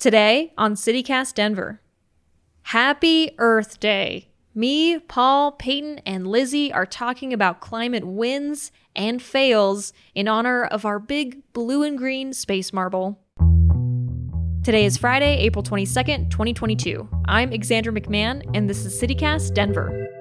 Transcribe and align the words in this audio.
Today 0.00 0.54
on 0.56 0.76
CityCast 0.76 1.34
Denver. 1.34 1.82
Happy 2.62 3.32
Earth 3.36 3.78
Day. 3.80 4.30
Me, 4.54 4.98
Paul, 4.98 5.52
Peyton, 5.52 5.98
and 6.06 6.26
Lizzie 6.26 6.72
are 6.72 6.86
talking 6.86 7.34
about 7.34 7.60
climate 7.60 8.06
wins 8.06 8.72
and 8.96 9.20
fails 9.20 9.92
in 10.14 10.26
honor 10.26 10.64
of 10.64 10.86
our 10.86 10.98
big 10.98 11.42
blue 11.52 11.82
and 11.82 11.98
green 11.98 12.32
space 12.32 12.72
marble. 12.72 13.20
Today 14.64 14.86
is 14.86 14.96
Friday, 14.96 15.36
April 15.36 15.62
22nd, 15.62 16.30
2022. 16.30 17.06
I'm 17.26 17.50
Xandra 17.50 17.94
McMahon, 17.94 18.42
and 18.54 18.70
this 18.70 18.86
is 18.86 18.98
CityCast 18.98 19.52
Denver. 19.52 20.19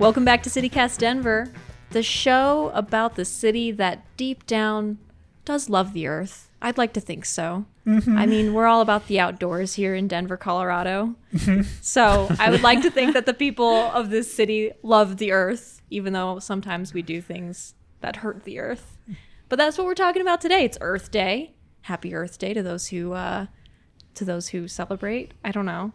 Welcome 0.00 0.24
back 0.24 0.42
to 0.42 0.50
CityCast 0.50 0.98
Denver, 0.98 1.52
the 1.90 2.02
show 2.02 2.72
about 2.74 3.14
the 3.14 3.24
city 3.24 3.70
that 3.72 4.04
deep 4.16 4.44
down 4.44 4.98
does 5.44 5.70
love 5.70 5.92
the 5.92 6.08
earth. 6.08 6.50
I'd 6.60 6.76
like 6.76 6.92
to 6.94 7.00
think 7.00 7.24
so. 7.24 7.66
I 7.86 8.26
mean, 8.26 8.54
we're 8.54 8.66
all 8.66 8.80
about 8.80 9.06
the 9.06 9.20
outdoors 9.20 9.74
here 9.74 9.94
in 9.94 10.08
Denver, 10.08 10.36
Colorado. 10.36 11.14
So 11.80 12.28
I 12.40 12.50
would 12.50 12.62
like 12.62 12.82
to 12.82 12.90
think 12.90 13.14
that 13.14 13.26
the 13.26 13.34
people 13.34 13.72
of 13.72 14.10
this 14.10 14.32
city 14.34 14.72
love 14.82 15.18
the 15.18 15.30
earth, 15.32 15.80
even 15.90 16.12
though 16.12 16.38
sometimes 16.40 16.92
we 16.92 17.02
do 17.02 17.20
things 17.20 17.74
that 18.00 18.16
hurt 18.16 18.44
the 18.44 18.58
earth. 18.58 18.98
But 19.48 19.56
that's 19.56 19.78
what 19.78 19.86
we're 19.86 19.94
talking 19.94 20.22
about 20.22 20.40
today. 20.40 20.64
It's 20.64 20.78
Earth 20.80 21.10
Day. 21.10 21.54
Happy 21.82 22.14
Earth 22.14 22.38
Day 22.38 22.52
to 22.54 22.62
those 22.62 22.88
who 22.88 23.12
uh, 23.12 23.46
to 24.16 24.24
those 24.24 24.48
who 24.48 24.68
celebrate. 24.68 25.32
I 25.44 25.50
don't 25.52 25.66
know. 25.66 25.92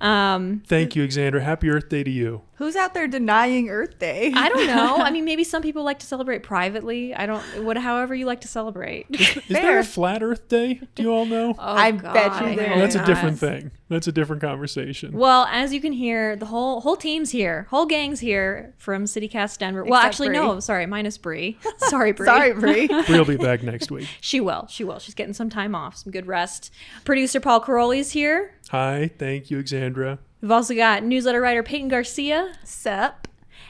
Um, 0.00 0.62
Thank 0.66 0.96
you, 0.96 1.06
Xandra. 1.06 1.40
Happy 1.40 1.68
Earth 1.68 1.88
Day 1.88 2.02
to 2.02 2.10
you. 2.10 2.42
Who's 2.56 2.76
out 2.76 2.94
there 2.94 3.08
denying 3.08 3.70
Earth 3.70 3.98
Day? 3.98 4.32
I 4.34 4.48
don't 4.48 4.66
know. 4.66 4.96
I 4.96 5.10
mean, 5.12 5.24
maybe 5.24 5.44
some 5.44 5.62
people 5.62 5.82
like 5.82 5.98
to 6.00 6.06
celebrate 6.06 6.42
privately. 6.42 7.14
I 7.14 7.26
don't. 7.26 7.42
What, 7.64 7.76
however 7.78 8.14
you 8.14 8.26
like 8.26 8.42
to 8.42 8.48
celebrate. 8.48 9.06
Is 9.10 9.42
there 9.48 9.78
a 9.78 9.84
Flat 9.84 10.22
Earth 10.22 10.48
Day? 10.48 10.80
Do 10.94 11.02
you 11.02 11.12
all 11.12 11.26
know? 11.26 11.54
Oh, 11.58 11.74
I 11.74 11.92
bet 11.92 12.04
you 12.04 12.10
God, 12.10 12.58
there 12.58 12.72
I 12.72 12.76
Oh, 12.76 12.78
that's 12.80 12.94
a 12.94 13.04
different 13.04 13.38
thing. 13.38 13.70
That's 13.90 14.06
a 14.06 14.12
different 14.12 14.40
conversation. 14.40 15.12
Well, 15.12 15.46
as 15.50 15.74
you 15.74 15.80
can 15.80 15.92
hear, 15.92 16.36
the 16.36 16.46
whole 16.46 16.80
whole 16.80 16.96
team's 16.96 17.32
here, 17.32 17.66
whole 17.70 17.86
gang's 17.86 18.20
here 18.20 18.72
from 18.78 19.04
CityCast 19.04 19.58
Denver. 19.58 19.82
well, 19.84 19.98
Except 19.98 20.06
actually, 20.14 20.28
Bree. 20.28 20.36
no, 20.36 20.60
sorry, 20.60 20.86
minus 20.86 21.18
Bree. 21.18 21.58
Sorry, 21.78 22.12
Bree. 22.12 22.26
Sorry, 22.26 22.52
Bree. 22.54 22.88
We'll 23.08 23.24
be 23.24 23.36
back 23.36 23.64
next 23.64 23.90
week. 23.90 24.08
She 24.20 24.40
will. 24.40 24.68
She 24.68 24.84
will. 24.84 25.00
She's 25.00 25.14
getting 25.16 25.34
some 25.34 25.50
time 25.50 25.74
off, 25.74 25.96
some 25.96 26.12
good 26.12 26.26
rest. 26.28 26.72
Producer 27.04 27.40
Paul 27.40 27.60
Karolyi's 27.60 28.12
here. 28.12 28.54
Hi, 28.70 29.10
thank 29.18 29.50
you, 29.50 29.58
Xandra. 29.58 30.18
We've 30.40 30.52
also 30.52 30.74
got 30.76 31.02
newsletter 31.02 31.40
writer 31.40 31.64
Peyton 31.64 31.88
Garcia. 31.88 32.54
Sup? 32.64 33.26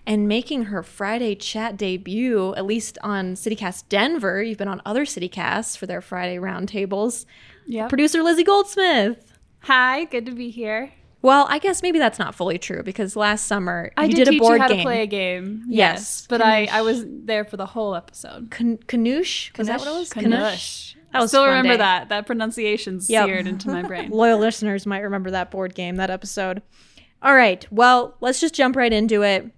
And 0.06 0.28
making 0.28 0.64
her 0.64 0.82
Friday 0.82 1.34
chat 1.34 1.78
debut, 1.78 2.54
at 2.56 2.66
least 2.66 2.98
on 3.02 3.34
CityCast 3.34 3.84
Denver. 3.88 4.42
You've 4.42 4.58
been 4.58 4.68
on 4.68 4.82
other 4.84 5.06
CityCasts 5.06 5.78
for 5.78 5.86
their 5.86 6.02
Friday 6.02 6.36
roundtables. 6.36 7.24
Yep. 7.66 7.88
Producer 7.88 8.22
Lizzie 8.22 8.44
Goldsmith. 8.44 9.29
Hi, 9.62 10.04
good 10.04 10.26
to 10.26 10.32
be 10.32 10.50
here. 10.50 10.92
Well, 11.22 11.46
I 11.50 11.58
guess 11.58 11.82
maybe 11.82 11.98
that's 11.98 12.18
not 12.18 12.34
fully 12.34 12.56
true 12.58 12.82
because 12.82 13.14
last 13.14 13.44
summer 13.46 13.92
I 13.96 14.04
you 14.06 14.14
did, 14.14 14.24
did, 14.24 14.34
a 14.36 14.38
board 14.38 14.56
you 14.56 14.62
how 14.62 14.68
game. 14.68 14.78
to 14.78 14.82
play 14.84 15.02
a 15.02 15.06
game. 15.06 15.64
Yes. 15.68 15.98
Yes, 15.98 16.26
but 16.30 16.40
I, 16.40 16.66
I 16.72 16.80
was 16.80 17.04
there 17.06 17.44
for 17.44 17.58
the 17.58 17.66
whole 17.66 17.94
episode. 17.94 18.50
Can- 18.50 18.78
Canoosh? 18.78 19.56
Was 19.58 19.66
that 19.66 19.80
what 19.80 19.88
it 19.88 19.92
was? 19.92 20.08
That 20.10 20.88
I 21.12 21.26
still 21.26 21.44
remember 21.44 21.74
day. 21.74 21.78
that. 21.78 22.08
That 22.08 22.24
pronunciation's 22.26 23.10
Yep. 23.10 23.26
seared 23.26 23.46
into 23.46 23.68
my 23.68 23.82
brain. 23.86 24.10
Loyal 24.10 24.38
listeners 24.38 24.86
might 24.86 25.00
remember 25.00 25.30
that 25.32 25.50
board 25.50 25.74
game, 25.74 25.96
that 25.96 26.08
episode. 26.10 26.62
All 27.20 27.34
right. 27.34 27.66
Well, 27.70 28.16
let's 28.20 28.40
just 28.40 28.54
jump 28.54 28.74
right 28.76 28.92
into 28.92 29.22
it 29.22 29.50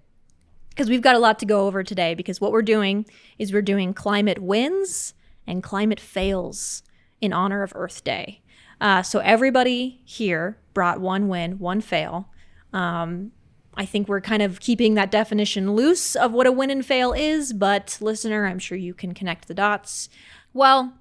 because 0.71 0.91
we've 0.91 1.03
got 1.03 1.15
a 1.15 1.21
lot 1.21 1.39
to 1.39 1.47
go 1.47 1.69
over 1.69 1.85
today. 1.85 2.15
Because 2.15 2.41
what 2.41 2.51
we're 2.51 2.63
doing 2.63 3.07
is 3.39 3.53
we're 3.53 3.63
doing 3.63 3.95
climate 3.95 4.41
wins 4.41 5.15
and 5.47 5.63
climate 5.63 6.01
fails 6.01 6.83
in 7.21 7.33
honor 7.33 7.63
of 7.63 7.73
Earth 7.77 8.03
Day. 8.03 8.41
Uh, 8.83 9.01
so 9.01 9.21
everybody 9.21 10.01
here 10.05 10.59
brought 10.75 11.01
one 11.01 11.29
win, 11.29 11.61
one 11.61 11.81
fail. 11.81 12.29
Um, 12.73 13.31
I 13.75 13.87
think 13.87 14.09
we're 14.09 14.21
kind 14.21 14.43
of 14.43 14.59
keeping 14.59 14.95
that 14.95 15.13
definition 15.13 15.75
loose 15.75 16.17
of 16.17 16.33
what 16.33 16.49
a 16.49 16.53
win 16.53 16.69
and 16.69 16.85
fail 16.85 17.13
is, 17.13 17.53
but 17.53 17.97
listener, 18.01 18.45
I'm 18.45 18.59
sure 18.59 18.77
you 18.77 18.93
can 18.93 19.15
connect 19.15 19.47
the 19.47 19.55
dots. 19.55 20.09
Well, 20.53 20.95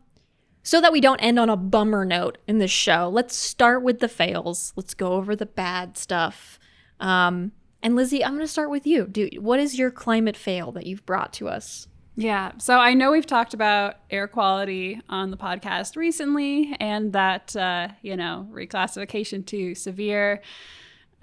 so 0.62 0.80
that 0.80 0.92
we 0.92 1.02
don't 1.02 1.20
end 1.22 1.40
on 1.40 1.50
a 1.50 1.58
bummer 1.58 2.06
note 2.06 2.38
in 2.48 2.60
this 2.60 2.70
show, 2.70 3.10
let's 3.10 3.36
start 3.36 3.82
with 3.82 4.00
the 4.00 4.08
fails. 4.08 4.74
Let's 4.76 4.94
go 4.94 5.14
over 5.14 5.36
the 5.36 5.48
bad 5.48 5.98
stuff. 5.98 6.60
Um, 7.00 7.52
and 7.82 7.96
Lizzie, 7.96 8.24
I'm 8.24 8.36
going 8.36 8.46
to 8.46 8.48
start 8.48 8.70
with 8.70 8.86
you. 8.86 9.08
Do 9.08 9.28
what 9.40 9.60
is 9.60 9.80
your 9.80 9.90
climate 9.90 10.38
fail 10.38 10.72
that 10.74 10.86
you've 10.86 11.06
brought 11.08 11.34
to 11.34 11.50
us? 11.50 11.88
Yeah. 12.22 12.52
So 12.60 12.78
I 12.78 12.94
know 12.94 13.12
we've 13.12 13.26
talked 13.26 13.56
about 13.56 13.96
air 14.12 14.28
quality 14.28 15.02
on 15.10 15.32
the 15.32 15.38
podcast 15.38 15.96
recently 15.96 16.78
and 16.80 17.14
that, 17.14 17.56
uh, 17.56 17.88
you 18.04 18.16
know, 18.16 18.48
reclassification 18.52 19.44
to 19.48 19.74
severe. 19.74 20.44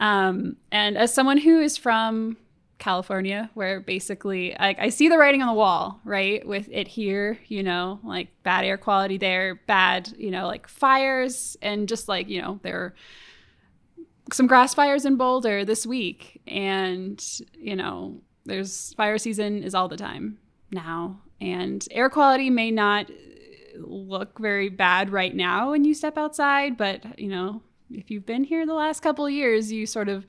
Um, 0.01 0.57
and 0.73 0.99
as 0.99 1.15
someone 1.15 1.39
who 1.39 1.61
is 1.61 1.77
from 1.77 2.37
California, 2.79 3.49
where 3.55 3.79
basically 3.79 4.59
I, 4.59 4.75
I 4.77 4.89
see 4.89 5.09
the 5.09 5.19
writing 5.19 5.41
on 5.41 5.47
the 5.47 5.55
wall, 5.55 6.01
right? 6.05 6.45
With 6.45 6.69
it 6.73 6.89
here, 6.89 7.39
you 7.47 7.63
know, 7.63 8.01
like 8.03 8.31
bad 8.43 8.65
air 8.65 8.77
quality 8.77 9.19
there, 9.19 9.55
bad, 9.55 10.13
you 10.19 10.33
know, 10.33 10.49
like 10.49 10.67
fires, 10.67 11.57
and 11.63 11.89
just 11.89 12.09
like, 12.09 12.29
you 12.29 12.43
know, 12.43 12.59
there 12.65 12.77
are 12.77 12.95
some 14.33 14.49
grass 14.49 14.75
fires 14.75 15.05
in 15.05 15.17
Boulder 15.17 15.65
this 15.65 15.87
week. 15.87 16.41
And, 16.49 17.25
you 17.57 17.77
know, 17.77 18.21
there's 18.47 18.95
fire 18.95 19.19
season 19.19 19.63
is 19.63 19.77
all 19.77 19.87
the 19.87 19.97
time 19.97 20.39
now. 20.71 21.21
And 21.41 21.87
air 21.91 22.11
quality 22.11 22.51
may 22.51 22.71
not 22.71 23.11
look 23.77 24.39
very 24.39 24.69
bad 24.69 25.11
right 25.11 25.35
now 25.35 25.71
when 25.71 25.85
you 25.85 25.95
step 25.95 26.19
outside, 26.19 26.77
but, 26.77 27.19
you 27.19 27.29
know, 27.29 27.63
if 27.91 28.11
you've 28.11 28.27
been 28.27 28.45
here 28.45 28.67
the 28.67 28.75
last 28.75 29.01
couple 29.01 29.29
years, 29.31 29.71
you 29.73 29.87
sort 29.87 30.09
of 30.09 30.27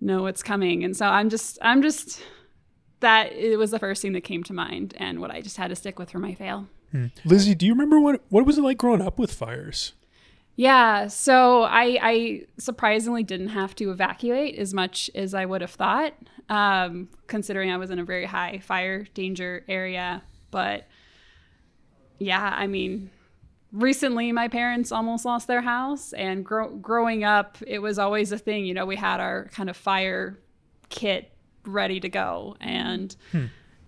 know 0.00 0.22
what's 0.22 0.42
coming. 0.42 0.82
And 0.84 0.96
so 0.96 1.06
I'm 1.06 1.30
just, 1.30 1.58
I'm 1.62 1.82
just, 1.82 2.20
that 3.00 3.32
it 3.32 3.56
was 3.56 3.70
the 3.70 3.78
first 3.78 4.02
thing 4.02 4.12
that 4.14 4.22
came 4.22 4.42
to 4.44 4.52
mind 4.52 4.94
and 4.96 5.20
what 5.20 5.30
I 5.30 5.40
just 5.40 5.56
had 5.56 5.68
to 5.68 5.76
stick 5.76 5.98
with 5.98 6.10
for 6.10 6.18
my 6.18 6.34
fail. 6.34 6.68
Hmm. 6.90 7.06
Lizzie, 7.24 7.54
do 7.54 7.66
you 7.66 7.72
remember 7.72 8.00
what 8.00 8.22
what 8.28 8.44
was 8.46 8.58
it 8.58 8.62
like 8.62 8.78
growing 8.78 9.00
up 9.00 9.18
with 9.18 9.32
fires? 9.32 9.94
Yeah, 10.54 11.06
so 11.06 11.62
I, 11.62 11.98
I 12.02 12.42
surprisingly 12.58 13.22
didn't 13.22 13.48
have 13.48 13.74
to 13.76 13.90
evacuate 13.90 14.58
as 14.58 14.74
much 14.74 15.10
as 15.14 15.32
I 15.32 15.46
would 15.46 15.62
have 15.62 15.70
thought, 15.70 16.14
um, 16.48 17.08
considering 17.26 17.70
I 17.70 17.78
was 17.78 17.90
in 17.90 17.98
a 17.98 18.04
very 18.04 18.26
high 18.26 18.58
fire 18.58 19.04
danger 19.14 19.64
area. 19.66 20.22
But 20.50 20.86
yeah, 22.18 22.54
I 22.56 22.66
mean, 22.66 23.10
recently 23.72 24.30
my 24.32 24.48
parents 24.48 24.92
almost 24.92 25.24
lost 25.24 25.46
their 25.46 25.62
house, 25.62 26.12
and 26.12 26.44
grow- 26.44 26.76
growing 26.76 27.24
up, 27.24 27.56
it 27.66 27.78
was 27.78 27.98
always 27.98 28.30
a 28.30 28.38
thing. 28.38 28.66
You 28.66 28.74
know, 28.74 28.84
we 28.84 28.96
had 28.96 29.20
our 29.20 29.48
kind 29.52 29.70
of 29.70 29.76
fire 29.76 30.38
kit 30.90 31.32
ready 31.64 31.98
to 32.00 32.10
go, 32.10 32.56
and 32.60 33.16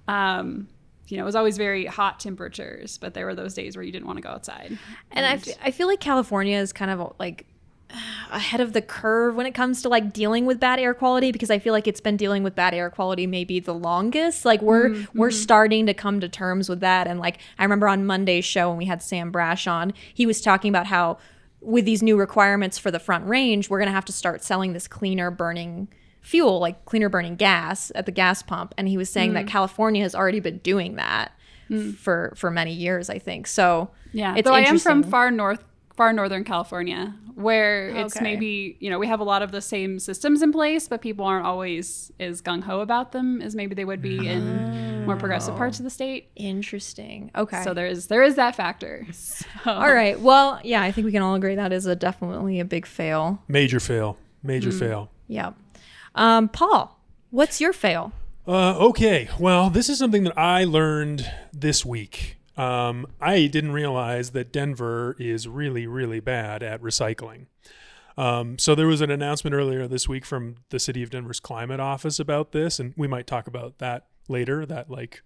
um, 0.09 0.69
you 1.09 1.17
know, 1.17 1.23
it 1.23 1.27
was 1.27 1.37
always 1.37 1.57
very 1.57 1.87
hot 1.87 2.21
temperatures. 2.21 2.99
But 2.99 3.15
there 3.15 3.27
were 3.27 3.35
those 3.35 3.55
days 3.55 3.77
where 3.77 3.83
you 3.83 3.93
didn't 3.93 4.07
want 4.07 4.19
to 4.19 4.23
go 4.23 4.31
outside. 4.31 4.79
And 5.11 5.27
I, 5.27 5.35
f- 5.35 5.59
I 5.63 5.71
feel 5.71 5.87
like 5.87 6.01
California 6.01 6.59
is 6.59 6.73
kind 6.73 6.91
of 6.91 7.01
uh, 7.01 7.09
like 7.19 7.47
ahead 8.33 8.61
of 8.61 8.73
the 8.73 8.83
curve 8.83 9.37
when 9.37 9.47
it 9.47 9.55
comes 9.55 9.83
to 9.83 9.89
like 9.89 10.13
dealing 10.13 10.47
with 10.47 10.59
bad 10.59 10.81
air 10.81 10.95
quality 10.95 11.31
because 11.31 11.51
I 11.51 11.59
feel 11.59 11.73
like 11.73 11.87
it's 11.87 12.01
been 12.01 12.17
dealing 12.17 12.43
with 12.43 12.55
bad 12.55 12.75
air 12.75 12.91
quality 12.91 13.27
maybe 13.27 13.61
the 13.61 13.75
longest. 13.75 14.45
Like 14.45 14.63
we're 14.63 14.91
mm-hmm, 14.91 15.19
we're 15.19 15.29
mm-hmm. 15.29 15.37
starting 15.37 15.87
to 15.87 15.95
come 15.95 16.21
to 16.21 16.29
terms 16.29 16.69
with 16.69 16.81
that 16.81 17.07
and 17.07 17.21
like 17.21 17.39
I 17.59 17.63
remember 17.63 17.87
on 17.89 18.07
Monday's 18.07 18.45
show 18.45 18.69
when 18.69 18.79
we 18.79 18.87
had 18.87 19.03
Sam 19.03 19.31
Brash 19.31 19.67
on, 19.67 19.93
he 20.13 20.27
was 20.27 20.41
talking 20.41 20.71
about 20.71 20.87
how 20.87 21.19
with 21.61 21.85
these 21.85 22.03
new 22.03 22.17
requirements 22.17 22.79
for 22.79 22.91
the 22.91 22.99
front 22.99 23.27
range, 23.27 23.71
we're 23.71 23.79
going 23.79 23.89
to 23.89 23.93
have 23.93 24.05
to 24.05 24.13
start 24.13 24.43
selling 24.43 24.73
this 24.73 24.87
cleaner 24.87 25.31
burning 25.31 25.89
fuel, 26.25 26.59
like 26.59 26.85
cleaner 26.87 27.11
burning 27.11 27.37
gas 27.37 27.93
at 27.95 28.07
the 28.07 28.13
gas 28.13 28.43
pump 28.43 28.75
and 28.79 28.89
he 28.89 28.97
was 28.97 29.11
saying 29.11 29.35
that 29.35 29.45
mm. 29.45 29.49
California 29.49 30.03
has 30.03 30.15
already 30.15 30.41
been 30.41 30.59
doing 30.59 30.97
that 30.97 31.33
mm. 31.71 31.95
for 31.97 32.33
for 32.35 32.51
many 32.51 32.73
years, 32.73 33.11
I 33.11 33.19
think. 33.19 33.47
So 33.47 33.91
Yeah, 34.13 34.35
it's 34.35 34.49
though 34.49 34.55
I 34.55 34.61
am 34.61 34.79
from 34.79 35.03
far 35.03 35.31
north, 35.31 35.63
far 35.95 36.15
northern 36.15 36.43
California, 36.43 37.15
where 37.35 37.91
it's 37.91 38.17
Okay. 38.17 38.23
maybe 38.25 38.77
you 38.81 38.89
know 38.89 38.99
we 38.99 39.07
have 39.07 39.21
a 39.21 39.25
lot 39.25 39.43
of 39.43 39.53
the 39.53 39.61
same 39.61 39.99
systems 39.99 40.41
in 40.41 40.51
place, 40.51 40.89
but 40.89 41.03
people 41.03 41.27
aren't 41.27 41.45
always 41.45 42.11
as 42.19 42.41
gung 42.41 42.63
ho 42.63 42.81
about 42.81 43.13
them 43.13 43.43
as 43.43 43.55
maybe 43.55 43.75
they 43.75 43.85
would 43.85 44.01
be 44.01 44.27
in 44.27 45.03
ah. 45.03 45.07
more 45.07 45.17
progressive 45.17 45.55
parts 45.57 45.79
of 45.79 45.85
the 45.85 45.91
state. 45.91 46.31
Interesting. 46.37 47.31
Okay. 47.37 47.63
So 47.65 47.75
there 47.75 47.87
is 47.87 48.07
there 48.07 48.23
is 48.23 48.37
that 48.37 48.57
factor. 48.57 49.07
So, 49.13 49.47
all 49.67 49.93
right. 49.93 50.19
Well, 50.19 50.59
yeah, 50.65 50.83
I 50.83 50.91
think 50.91 51.05
we 51.05 51.13
can 51.13 51.23
all 51.23 51.35
agree 51.35 51.55
that 51.55 51.73
is 51.73 51.85
a 51.87 51.95
definitely 51.95 52.61
a 52.61 52.65
big 52.65 52.87
fail. 52.87 53.43
Major 53.47 53.79
fail. 53.81 54.17
Major 54.43 54.71
Mm. 54.71 54.79
fail. 54.79 55.11
Yeah. 55.29 55.53
Um, 56.15 56.49
Paul, 56.49 57.01
what's 57.31 57.61
your 57.61 57.73
fail? 57.73 58.13
Uh, 58.47 58.77
okay, 58.79 59.29
well, 59.39 59.71
this 59.71 59.89
is 59.89 59.99
something 59.99 60.25
that 60.25 60.39
I 60.39 60.65
learned 60.65 61.31
this 61.53 61.85
week. 61.85 62.37
Um, 62.57 63.07
I 63.21 63.47
didn't 63.47 63.73
realize 63.73 64.31
that 64.31 64.53
Denver 64.53 65.17
is 65.19 65.49
really, 65.49 65.87
really 65.87 66.21
bad 66.21 66.63
at 66.63 66.81
recycling. 66.83 67.47
Um, 68.17 68.59
so 68.59 68.75
there 68.75 68.87
was 68.87 69.01
an 69.01 69.11
announcement 69.11 69.55
earlier 69.55 69.89
this 69.89 70.09
week 70.09 70.25
from 70.25 70.57
the 70.69 70.79
city 70.79 71.03
of 71.03 71.11
Denver's 71.11 71.41
climate 71.41 71.81
office 71.81 72.21
about 72.21 72.53
this, 72.53 72.79
and 72.79 72.95
we 72.97 73.09
might 73.09 73.27
talk 73.27 73.47
about 73.47 73.79
that 73.79 74.07
later. 74.29 74.65
That 74.65 74.89
like 74.89 75.23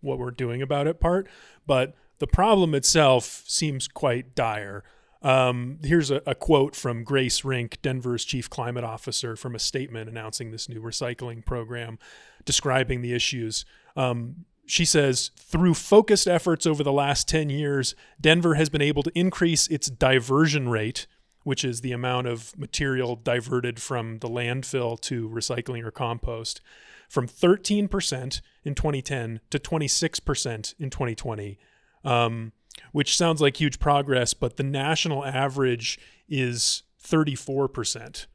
what 0.00 0.18
we're 0.18 0.30
doing 0.30 0.60
about 0.60 0.86
it 0.86 1.00
part, 1.00 1.26
but 1.66 1.94
the 2.18 2.26
problem 2.26 2.74
itself 2.74 3.44
seems 3.46 3.88
quite 3.88 4.34
dire. 4.34 4.84
Um, 5.20 5.78
here's 5.82 6.10
a, 6.10 6.22
a 6.26 6.34
quote 6.34 6.76
from 6.76 7.02
Grace 7.02 7.44
Rink, 7.44 7.80
Denver's 7.82 8.24
chief 8.24 8.48
climate 8.48 8.84
officer, 8.84 9.36
from 9.36 9.54
a 9.54 9.58
statement 9.58 10.08
announcing 10.08 10.50
this 10.50 10.68
new 10.68 10.80
recycling 10.80 11.44
program, 11.44 11.98
describing 12.44 13.02
the 13.02 13.14
issues. 13.14 13.64
Um, 13.96 14.44
she 14.66 14.84
says, 14.84 15.30
through 15.36 15.74
focused 15.74 16.28
efforts 16.28 16.66
over 16.66 16.82
the 16.82 16.92
last 16.92 17.26
10 17.26 17.48
years, 17.50 17.94
Denver 18.20 18.54
has 18.54 18.68
been 18.68 18.82
able 18.82 19.02
to 19.02 19.18
increase 19.18 19.66
its 19.68 19.88
diversion 19.88 20.68
rate, 20.68 21.06
which 21.42 21.64
is 21.64 21.80
the 21.80 21.92
amount 21.92 22.26
of 22.26 22.56
material 22.56 23.16
diverted 23.16 23.80
from 23.80 24.18
the 24.18 24.28
landfill 24.28 25.00
to 25.00 25.28
recycling 25.30 25.84
or 25.84 25.90
compost, 25.90 26.60
from 27.08 27.26
13% 27.26 28.42
in 28.64 28.74
2010 28.74 29.40
to 29.50 29.58
26% 29.58 30.74
in 30.78 30.90
2020. 30.90 31.58
Um, 32.04 32.52
which 32.92 33.16
sounds 33.16 33.40
like 33.40 33.60
huge 33.60 33.78
progress, 33.78 34.34
but 34.34 34.56
the 34.56 34.62
national 34.62 35.24
average 35.24 35.98
is 36.28 36.82
34%. 37.02 38.26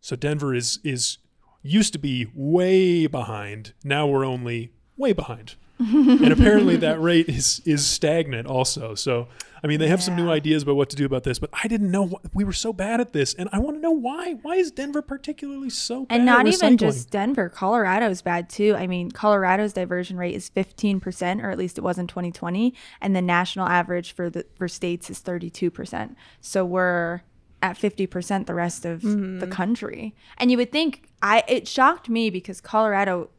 So 0.00 0.16
Denver 0.16 0.54
is 0.54 0.80
is 0.82 1.18
used 1.62 1.92
to 1.92 1.98
be 1.98 2.26
way 2.34 3.06
behind. 3.06 3.72
Now 3.84 4.06
we're 4.06 4.26
only 4.26 4.72
way 4.96 5.12
behind. 5.12 5.54
and 5.78 6.32
apparently 6.32 6.76
that 6.76 7.00
rate 7.00 7.28
is 7.28 7.60
is 7.64 7.86
stagnant 7.86 8.46
also. 8.46 8.94
So 8.94 9.28
I 9.62 9.66
mean 9.66 9.80
they 9.80 9.88
have 9.88 10.02
some 10.02 10.16
new 10.16 10.30
ideas 10.30 10.62
about 10.62 10.76
what 10.76 10.90
to 10.90 10.96
do 10.96 11.04
about 11.04 11.24
this, 11.24 11.38
but 11.38 11.50
I 11.52 11.68
didn't 11.68 11.90
know 11.90 12.06
wh- 12.06 12.36
we 12.36 12.44
were 12.44 12.52
so 12.52 12.72
bad 12.72 13.00
at 13.00 13.12
this 13.12 13.34
and 13.34 13.48
I 13.52 13.58
want 13.58 13.76
to 13.76 13.80
know 13.80 13.90
why. 13.90 14.34
Why 14.42 14.56
is 14.56 14.70
Denver 14.70 15.02
particularly 15.02 15.70
so 15.70 16.04
bad 16.06 16.16
And 16.16 16.26
not 16.26 16.46
at 16.46 16.54
even 16.54 16.76
just 16.76 17.10
Denver. 17.10 17.48
Colorado's 17.48 18.22
bad 18.22 18.48
too. 18.48 18.74
I 18.76 18.86
mean, 18.86 19.10
Colorado's 19.10 19.72
diversion 19.72 20.16
rate 20.16 20.34
is 20.34 20.50
15%, 20.50 21.42
or 21.42 21.50
at 21.50 21.58
least 21.58 21.78
it 21.78 21.82
was 21.82 21.98
in 21.98 22.06
2020, 22.06 22.74
and 23.00 23.16
the 23.16 23.22
national 23.22 23.66
average 23.66 24.12
for 24.12 24.30
the 24.30 24.46
for 24.56 24.68
states 24.68 25.10
is 25.10 25.20
32%. 25.20 26.14
So 26.40 26.64
we're 26.64 27.22
at 27.62 27.78
50% 27.78 28.46
the 28.46 28.54
rest 28.54 28.84
of 28.84 29.02
the 29.02 29.08
mm-hmm. 29.08 29.50
country. 29.50 30.14
And 30.36 30.50
you 30.50 30.56
would 30.58 30.72
think 30.72 31.08
I 31.22 31.44
it 31.46 31.68
shocked 31.68 32.08
me 32.08 32.28
because 32.28 32.60
Colorado 32.60 33.30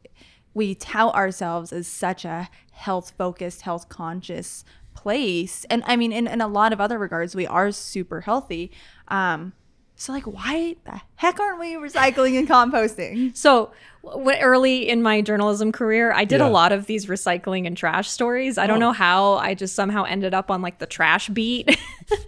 we 0.54 0.74
tout 0.74 1.14
ourselves 1.14 1.72
as 1.72 1.86
such 1.86 2.24
a 2.24 2.48
health 2.72 3.12
focused, 3.18 3.62
health 3.62 3.88
conscious 3.88 4.64
place. 4.94 5.64
And 5.68 5.82
I 5.86 5.96
mean, 5.96 6.12
in, 6.12 6.26
in 6.26 6.40
a 6.40 6.48
lot 6.48 6.72
of 6.72 6.80
other 6.80 6.98
regards, 6.98 7.34
we 7.34 7.46
are 7.46 7.70
super 7.72 8.20
healthy. 8.22 8.70
Um, 9.08 9.52
so, 9.96 10.12
like, 10.12 10.24
why 10.24 10.74
the 10.84 11.00
heck 11.16 11.38
aren't 11.38 11.60
we 11.60 11.74
recycling 11.74 12.36
and 12.38 12.48
composting? 12.48 13.36
So, 13.36 13.70
w- 14.02 14.36
early 14.40 14.88
in 14.88 15.02
my 15.02 15.20
journalism 15.20 15.70
career, 15.70 16.12
I 16.12 16.24
did 16.24 16.40
Yeah. 16.40 16.48
a 16.48 16.50
lot 16.50 16.72
of 16.72 16.86
these 16.86 17.06
recycling 17.06 17.64
and 17.66 17.76
trash 17.76 18.10
stories. 18.10 18.58
I 18.58 18.66
don't 18.66 18.78
Oh. 18.78 18.86
know 18.86 18.92
how 18.92 19.34
I 19.34 19.54
just 19.54 19.76
somehow 19.76 20.02
ended 20.02 20.34
up 20.34 20.50
on 20.50 20.62
like 20.62 20.78
the 20.78 20.86
trash 20.86 21.28
beat. 21.28 21.78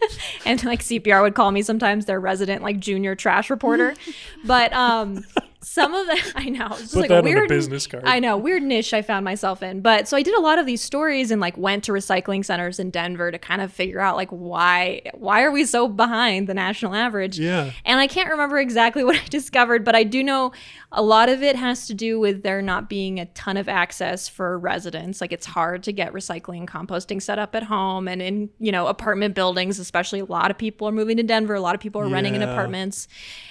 and 0.46 0.62
like 0.64 0.80
CPR 0.80 1.22
would 1.22 1.34
call 1.34 1.50
me 1.50 1.62
sometimes 1.62 2.04
their 2.06 2.20
resident 2.20 2.62
like 2.62 2.78
junior 2.78 3.14
trash 3.16 3.50
reporter. 3.50 3.94
but 4.44 4.72
um 4.72 5.24
some 5.60 5.94
of 5.94 6.06
the 6.06 6.32
I 6.36 6.48
know, 6.48 6.68
it's 6.70 6.80
just 6.80 6.94
Put 6.94 7.00
like 7.00 7.08
that 7.08 7.14
a 7.14 7.18
on 7.18 7.26
a 7.26 7.30
weird 7.30 7.48
business 7.48 7.86
card. 7.86 8.04
I 8.06 8.18
know, 8.18 8.36
weird 8.36 8.62
niche 8.62 8.92
I 8.94 9.02
found 9.02 9.24
myself 9.24 9.62
in. 9.62 9.80
But 9.80 10.08
so 10.08 10.16
I 10.16 10.22
did 10.22 10.34
a 10.34 10.40
lot 10.40 10.58
of 10.58 10.66
these 10.66 10.82
stories 10.82 11.30
and 11.30 11.40
like 11.40 11.56
went 11.56 11.84
to 11.84 11.92
recycling 11.92 12.44
centers 12.44 12.78
in 12.78 12.90
Denver 12.90 13.30
to 13.30 13.38
kind 13.38 13.60
of 13.60 13.72
figure 13.72 14.00
out 14.00 14.16
like 14.16 14.30
why 14.30 15.02
why 15.14 15.42
are 15.42 15.50
we 15.50 15.64
so 15.64 15.88
behind 15.88 16.46
the 16.46 16.54
national 16.54 16.94
average? 16.94 17.38
Yeah. 17.38 17.72
And 17.84 18.00
I 18.00 18.06
can't 18.06 18.30
remember 18.30 18.58
exactly 18.58 19.04
what 19.04 19.16
I 19.16 19.24
discovered, 19.28 19.84
but 19.84 19.94
I 19.94 20.04
do 20.04 20.22
know 20.22 20.52
a 20.92 21.02
lot 21.02 21.28
of 21.28 21.42
it 21.42 21.56
has 21.56 21.86
to 21.88 21.94
do 21.94 22.18
with 22.20 22.42
there 22.42 22.62
not 22.62 22.88
being 22.88 23.18
a 23.18 23.26
ton 23.26 23.56
of 23.56 23.68
access 23.68 24.28
for 24.28 24.58
residents. 24.58 25.20
Like 25.20 25.32
it's 25.32 25.46
hard 25.46 25.82
to 25.84 25.92
get 25.92 26.12
recycling 26.12 26.58
and 26.58 26.68
composting 26.68 27.20
set 27.20 27.38
up 27.38 27.54
at 27.54 27.64
home 27.64 28.08
and 28.08 28.22
in, 28.22 28.50
you 28.58 28.72
know, 28.72 28.86
apartment 28.86 29.34
buildings, 29.34 29.78
especially 29.78 30.20
a 30.20 30.24
lot 30.24 30.50
of 30.50 30.58
people 30.58 30.88
are 30.88 30.92
moving 30.92 31.16
to 31.16 31.22
Denver, 31.22 31.54
a 31.54 31.60
lot 31.60 31.74
of 31.74 31.80
people 31.80 32.00
are 32.00 32.08
renting 32.08 32.34
in 32.34 32.42
apartments. 32.42 33.08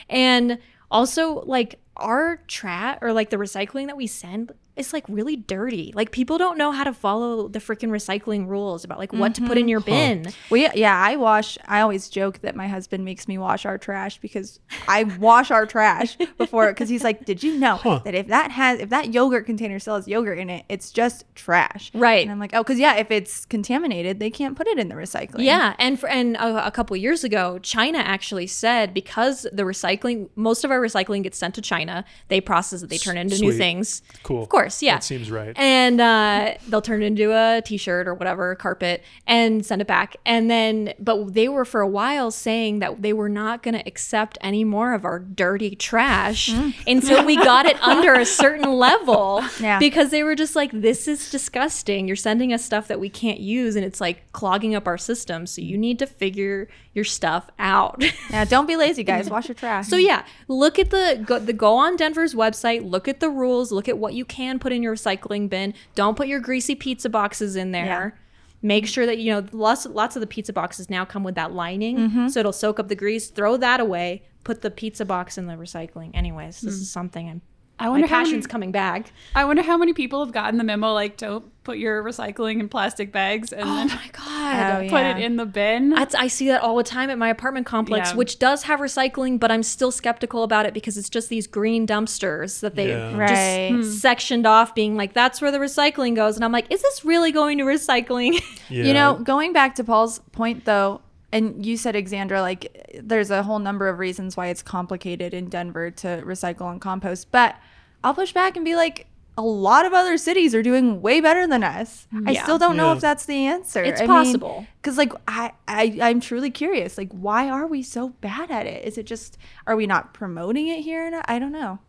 And 0.10 0.60
also 0.90 1.42
like 1.42 1.80
our 1.98 2.38
trash 2.48 2.98
or 3.02 3.14
like 3.14 3.30
the 3.30 3.38
recycling 3.38 3.88
that 3.88 3.98
we 3.98 4.08
send 4.08 4.52
is 4.76 4.94
like 4.94 5.06
really 5.08 5.36
dirty. 5.36 5.92
Like 5.96 6.12
people 6.12 6.38
don't 6.38 6.58
know 6.58 6.72
how 6.72 6.84
to 6.84 6.94
follow 6.94 7.48
the 7.48 7.60
freaking 7.60 7.90
recycling 7.90 8.48
rules 8.48 8.84
about 8.84 8.98
like 8.98 9.14
what 9.14 9.36
to 9.36 9.42
put 9.42 9.58
in 9.58 9.64
mm-hmm. 9.64 9.70
your 9.70 9.80
bin. 9.80 10.28
We, 10.50 10.70
yeah, 10.76 11.00
I 11.00 11.16
wash, 11.16 11.58
I 11.66 11.82
always 11.82 12.10
joke 12.10 12.42
that 12.42 12.56
my 12.56 12.68
husband 12.68 13.06
makes 13.06 13.28
me 13.28 13.38
wash 13.38 13.66
our 13.66 13.78
trash 13.78 14.20
because 14.20 14.60
I 14.88 15.04
wash 15.04 15.52
our 15.52 15.66
trash 15.66 16.18
before, 16.38 16.68
because 16.68 16.90
he's 16.90 17.04
like, 17.04 17.26
Did 17.26 17.44
you 17.44 17.58
know 17.58 18.02
that 18.04 18.16
if 18.16 18.28
that 18.28 18.52
has, 18.52 18.80
if 18.80 18.90
that 18.90 19.14
yogurt 19.14 19.46
container 19.46 19.80
still 19.80 19.96
has 19.96 20.08
yogurt 20.08 20.40
in 20.40 20.50
it, 20.50 20.66
it's 20.68 20.92
just 20.92 21.24
trash? 21.36 21.92
Right. 21.94 22.22
And 22.22 22.32
I'm 22.32 22.40
like, 22.40 22.54
Oh, 22.54 22.64
because 22.64 22.80
yeah, 22.80 22.96
if 22.96 23.12
it's 23.12 23.46
contaminated, 23.46 24.20
they 24.20 24.30
can't 24.30 24.58
put 24.58 24.68
it 24.68 24.78
in 24.78 24.90
the 24.90 24.96
recycling. 24.96 25.44
Yeah, 25.44 25.76
and 25.80 26.00
for, 26.00 26.10
and 26.10 26.36
a, 26.36 26.68
a 26.68 26.72
couple 26.72 26.96
years 26.98 27.24
ago, 27.24 27.60
China 27.60 28.00
actually 28.00 28.48
said 28.48 28.94
because 28.94 29.48
the 29.54 29.64
recycling, 29.64 30.30
most 30.36 30.64
of 30.64 30.72
our 30.72 30.82
recycling 30.82 31.24
gets 31.24 31.38
sent 31.38 31.56
to 31.56 31.62
China, 31.62 32.04
they 32.28 32.42
process 32.42 32.84
it, 32.84 32.90
they 32.90 32.98
turn 32.98 33.18
it 33.18 33.22
into 33.22 33.40
new 33.40 33.54
things. 33.54 34.02
Cool. 34.24 34.44
Of 34.44 34.50
course, 34.50 34.65
yeah. 34.82 34.96
That 34.96 35.04
seems 35.04 35.32
right. 35.32 35.54
And 35.58 36.00
uh, 36.02 36.56
they'll 36.68 36.82
turn 36.82 37.02
it 37.04 37.06
into 37.06 37.32
a 37.32 37.62
T-shirt 37.64 38.08
or 38.08 38.14
whatever, 38.14 38.56
carpet, 38.56 39.04
and 39.28 39.66
send 39.66 39.82
it 39.82 39.88
back. 39.88 40.16
And 40.26 40.50
then, 40.50 40.94
but 41.00 41.34
they 41.34 41.48
were 41.48 41.66
for 41.66 41.82
a 41.82 41.88
while 41.88 42.32
saying 42.32 42.80
that 42.80 43.02
they 43.02 43.14
were 43.14 43.30
not 43.30 43.64
going 43.64 43.76
to 43.76 43.86
accept 43.88 44.38
any 44.42 44.64
more 44.64 44.94
of 44.94 45.06
our 45.06 45.20
dirty 45.20 45.76
trash 45.76 46.52
until 46.88 47.26
we 47.26 47.36
got 47.36 47.66
it 47.66 47.82
under 47.82 48.14
a 48.14 48.26
certain 48.26 48.74
level. 48.74 49.44
Yeah. 49.60 49.80
Because 49.80 50.12
they 50.12 50.22
were 50.22 50.36
just 50.36 50.56
like, 50.56 50.70
this 50.74 51.08
is 51.08 51.32
disgusting. 51.32 52.08
You're 52.08 52.18
sending 52.18 52.52
us 52.54 52.64
stuff 52.64 52.88
that 52.90 53.00
we 53.00 53.10
can't 53.10 53.40
use, 53.40 53.76
and 53.76 53.86
it's 53.86 54.02
like 54.02 54.32
clogging 54.34 54.76
up 54.76 54.86
our 54.86 54.98
system. 54.98 55.48
So 55.48 55.62
you 55.62 55.78
need 55.78 55.98
to 56.00 56.06
figure 56.06 56.68
your 56.94 57.06
stuff 57.06 57.50
out. 57.60 58.04
Yeah. 58.30 58.44
Don't 58.44 58.66
be 58.66 58.76
lazy, 58.76 59.04
guys. 59.04 59.30
Wash 59.30 59.48
your 59.48 59.56
trash. 59.56 59.88
So 59.88 59.98
yeah, 59.98 60.26
look 60.48 60.80
at 60.80 60.90
the 60.90 61.24
go, 61.26 61.38
the 61.38 61.54
go 61.54 61.76
on 61.76 61.96
Denver's 61.96 62.34
website. 62.34 62.90
Look 62.90 63.08
at 63.08 63.20
the 63.20 63.30
rules. 63.30 63.72
Look 63.72 63.88
at 63.88 63.98
what 63.98 64.14
you 64.14 64.26
can 64.26 64.55
put 64.60 64.72
in 64.74 64.82
your 64.84 64.96
recycling 64.96 65.50
bin. 65.50 65.74
Don't 65.96 66.16
put 66.16 66.28
your 66.28 66.40
greasy 66.40 66.76
pizza 66.76 67.10
boxes 67.10 67.56
in 67.56 67.72
there. 67.72 67.86
Yeah. 67.86 68.22
Make 68.62 68.88
sure 68.88 69.06
that 69.06 69.20
you 69.20 69.32
know 69.32 69.46
lots 69.52 69.86
lots 69.86 70.16
of 70.16 70.22
the 70.22 70.28
pizza 70.28 70.52
boxes 70.54 70.90
now 70.90 71.06
come 71.06 71.24
with 71.24 71.36
that 71.36 71.52
lining, 71.52 71.98
Mm-hmm. 71.98 72.28
so 72.30 72.40
it'll 72.40 72.52
soak 72.54 72.80
up 72.80 72.88
the 72.88 72.96
grease. 72.96 73.30
Throw 73.30 73.58
that 73.58 73.80
away. 73.80 74.24
Put 74.44 74.62
the 74.62 74.72
pizza 74.72 75.06
box 75.06 75.38
in 75.38 75.46
the 75.48 75.54
recycling. 75.54 76.12
Anyways, 76.16 76.62
this 76.62 76.74
is 76.76 76.90
something 76.90 77.30
I'm. 77.30 77.42
I 77.78 77.86
My 77.86 77.90
wonder 77.90 78.08
how 78.08 78.18
many, 78.20 78.26
passion's 78.30 78.48
coming 78.48 78.72
back. 78.72 79.12
I 79.36 79.44
wonder 79.46 79.62
how 79.62 79.78
many 79.78 79.92
people 79.94 80.24
have 80.24 80.34
gotten 80.34 80.58
the 80.58 80.64
memo 80.64 80.94
like 80.94 81.18
don't 81.18 81.44
put 81.66 81.78
your 81.78 82.02
recycling 82.04 82.60
in 82.60 82.70
plastic 82.70 83.12
bags 83.12 83.52
and 83.52 83.64
Oh 83.68 83.76
then 83.76 83.88
my 83.88 84.08
god. 84.14 84.84
Oh, 84.86 84.90
put 84.90 85.00
yeah. 85.02 85.18
it 85.18 85.24
in 85.24 85.36
the 85.36 85.46
bin. 85.46 85.90
That's, 85.90 86.14
I 86.16 86.28
see 86.28 86.48
that 86.50 86.62
all 86.62 86.76
the 86.78 86.84
time 86.84 87.10
at 87.10 87.18
my 87.18 87.28
apartment 87.28 87.66
complex, 87.66 88.12
Yeah. 88.12 88.16
which 88.18 88.40
does 88.40 88.64
have 88.64 88.80
recycling, 88.80 89.40
but 89.40 89.52
I'm 89.52 89.64
still 89.64 89.92
skeptical 89.92 90.44
about 90.44 90.66
it 90.66 90.74
because 90.74 90.98
it's 90.98 91.10
just 91.10 91.28
these 91.30 91.48
green 91.48 91.86
dumpsters 91.88 92.60
that 92.62 92.76
they 92.76 92.90
Yeah. 92.90 93.18
Right. 93.18 93.72
just 93.76 94.00
sectioned 94.00 94.46
off, 94.46 94.74
being 94.76 94.96
like, 94.96 95.14
that's 95.14 95.42
where 95.42 95.52
the 95.52 95.58
recycling 95.58 96.16
goes. 96.16 96.36
And 96.36 96.46
I'm 96.46 96.52
like, 96.52 96.72
is 96.72 96.82
this 96.82 97.04
really 97.04 97.32
going 97.32 97.58
to 97.58 97.64
recycling? 97.66 98.42
Yeah. 98.68 98.84
You 98.86 98.94
know, 98.96 99.14
going 99.16 99.54
back 99.54 99.76
to 99.76 99.84
Paul's 99.84 100.18
point 100.32 100.66
though, 100.66 101.02
and 101.36 101.66
you 101.66 101.76
said, 101.76 101.96
Alexandra, 101.96 102.42
like 102.42 103.00
there's 103.04 103.30
a 103.30 103.44
whole 103.44 103.60
number 103.60 103.90
of 103.90 104.00
reasons 104.00 104.38
why 104.38 104.48
it's 104.48 104.62
complicated 104.62 105.34
in 105.34 105.50
Denver 105.50 105.92
to 105.92 106.08
recycle 106.26 106.72
and 106.72 106.80
compost. 106.80 107.30
But 107.32 107.56
I'll 108.04 108.14
push 108.14 108.32
back 108.32 108.56
and 108.56 108.64
be 108.64 108.76
like, 108.76 109.08
a 109.38 109.42
lot 109.42 109.86
of 109.86 109.94
other 109.94 110.18
cities 110.18 110.56
are 110.56 110.64
doing 110.64 111.02
way 111.02 111.20
better 111.20 111.46
than 111.46 111.62
us. 111.62 112.08
I 112.26 112.36
still 112.36 112.58
don't 112.58 112.78
know 112.78 112.94
if 112.94 113.02
that's 113.02 113.26
the 113.26 113.48
answer. 113.48 113.84
It's 113.84 114.00
I 114.00 114.08
possible. 114.08 114.66
Because 114.82 114.98
like 114.98 115.12
I, 115.28 115.52
I 115.68 115.98
I'm 116.02 116.22
truly 116.22 116.50
curious. 116.50 116.98
Like, 116.98 117.12
why 117.12 117.50
are 117.50 117.68
we 117.68 117.84
so 117.84 118.10
bad 118.10 118.50
at 118.50 118.66
it? 118.66 118.86
Is 118.86 118.98
it 118.98 119.06
just 119.06 119.38
are 119.68 119.76
we 119.76 119.88
not 119.88 120.14
promoting 120.14 120.70
it 120.70 120.84
here? 120.84 121.06
And 121.06 121.16
I 121.26 121.40
don't 121.40 121.52
know. 121.52 121.80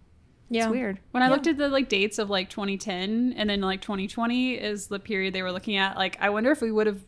yeah. 0.50 0.64
It's 0.64 0.72
weird. 0.72 0.98
when 1.12 1.22
I 1.22 1.28
looked 1.28 1.46
at 1.46 1.56
the 1.56 1.68
like 1.68 1.88
dates 1.88 2.18
of 2.18 2.30
like 2.30 2.50
2010 2.50 3.34
and 3.36 3.48
then 3.48 3.60
like 3.60 3.80
2020 3.80 4.54
is 4.54 4.88
the 4.88 4.98
period 4.98 5.32
they 5.32 5.42
were 5.42 5.52
looking 5.52 5.76
at. 5.76 5.96
Like, 5.96 6.16
I 6.20 6.30
wonder 6.30 6.50
if 6.50 6.60
we 6.60 6.72
would 6.72 6.88
have. 6.88 7.00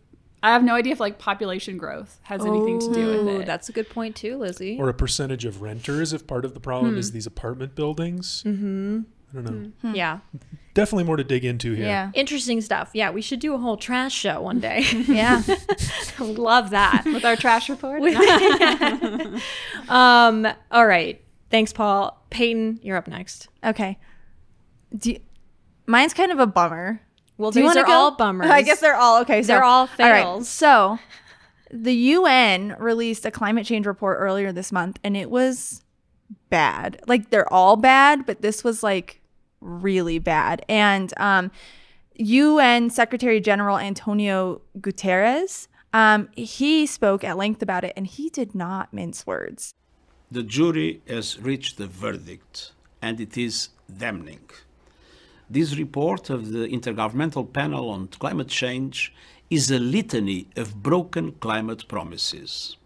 I 0.42 0.52
have 0.52 0.62
no 0.62 0.74
idea 0.74 0.92
if 0.92 1.00
like 1.00 1.18
population 1.18 1.78
growth 1.78 2.18
has 2.22 2.44
anything 2.46 2.78
to 2.80 2.92
do 2.94 3.24
with 3.24 3.40
it. 3.40 3.46
That's 3.46 3.68
a 3.68 3.72
good 3.72 3.88
point 3.90 4.14
too, 4.16 4.36
Lizzie. 4.38 4.78
or 4.78 4.88
a 4.88 4.94
percentage 4.94 5.44
of 5.44 5.62
renters 5.62 6.12
if 6.12 6.26
part 6.26 6.44
of 6.44 6.54
the 6.54 6.60
problem 6.60 6.92
Hmm. 6.92 6.98
is 6.98 7.10
these 7.12 7.26
apartment 7.26 7.74
buildings. 7.74 8.42
Mm-hmm. 8.46 9.00
I 9.30 9.42
don't 9.42 9.74
know. 9.84 9.92
yeah. 9.92 10.20
Definitely 10.72 11.04
more 11.04 11.16
to 11.16 11.24
dig 11.24 11.44
into 11.44 11.74
here. 11.74 11.84
Yeah. 11.86 12.10
Interesting 12.14 12.60
stuff. 12.62 12.90
Yeah, 12.94 13.10
we 13.10 13.20
should 13.20 13.40
do 13.40 13.52
a 13.52 13.58
whole 13.58 13.76
trash 13.76 14.14
show 14.14 14.40
one 14.40 14.58
day. 14.60 14.84
Yeah. 15.08 15.42
Love 16.18 16.70
that. 16.70 17.02
with 17.04 17.24
our 17.26 17.36
trash 17.36 17.68
report. 17.68 18.02
um, 19.88 20.46
all 20.70 20.86
right. 20.86 21.20
Thanks, 21.50 21.72
Paul. 21.72 22.22
Peyton, 22.30 22.78
you're 22.82 22.96
up 22.96 23.08
next. 23.08 23.48
okay. 23.64 23.98
Do 24.96 25.12
you, 25.12 25.20
mine's 25.86 26.14
kind 26.14 26.32
of 26.32 26.38
a 26.38 26.46
bummer. 26.46 27.02
Well, 27.38 27.50
Do 27.50 27.60
you 27.60 27.64
these 27.66 27.76
want 27.76 27.78
are 27.78 27.82
to 27.84 27.86
go? 27.86 27.92
all 27.92 28.10
bummers. 28.16 28.50
I 28.50 28.62
guess 28.62 28.80
they're 28.80 28.96
all 28.96 29.20
okay. 29.22 29.42
So 29.42 29.46
They're 29.48 29.64
all 29.64 29.86
fails. 29.86 30.26
All 30.26 30.36
right, 30.38 30.44
so 30.46 30.98
the 31.70 31.94
UN 31.94 32.76
released 32.78 33.24
a 33.24 33.30
climate 33.30 33.64
change 33.66 33.86
report 33.86 34.18
earlier 34.20 34.52
this 34.52 34.72
month 34.72 34.98
and 35.04 35.16
it 35.16 35.30
was 35.30 35.82
bad. 36.50 37.00
Like 37.06 37.30
they're 37.30 37.50
all 37.52 37.76
bad, 37.76 38.26
but 38.26 38.42
this 38.42 38.64
was 38.64 38.82
like 38.82 39.20
really 39.60 40.18
bad. 40.18 40.64
And 40.68 41.12
um, 41.18 41.50
UN 42.16 42.90
Secretary 42.90 43.40
General 43.40 43.78
Antonio 43.78 44.60
Guterres, 44.80 45.68
um, 45.92 46.28
he 46.36 46.86
spoke 46.86 47.22
at 47.24 47.36
length 47.36 47.62
about 47.62 47.84
it 47.84 47.92
and 47.96 48.06
he 48.06 48.28
did 48.30 48.54
not 48.54 48.92
mince 48.92 49.26
words. 49.26 49.74
The 50.30 50.42
jury 50.42 51.00
has 51.08 51.38
reached 51.40 51.78
a 51.80 51.86
verdict 51.86 52.72
and 53.00 53.20
it 53.20 53.36
is 53.38 53.70
damning. 53.96 54.40
This 55.50 55.78
report 55.78 56.28
of 56.28 56.52
the 56.52 56.68
Intergovernmental 56.68 57.50
Panel 57.50 57.88
on 57.88 58.08
Climate 58.08 58.48
Change 58.48 59.14
is 59.48 59.70
a 59.70 59.78
litany 59.78 60.46
of 60.56 60.82
broken 60.82 61.32
climate 61.32 61.88
promises. 61.88 62.76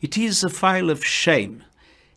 It 0.00 0.18
is 0.18 0.42
a 0.42 0.48
file 0.48 0.90
of 0.90 1.04
shame, 1.04 1.62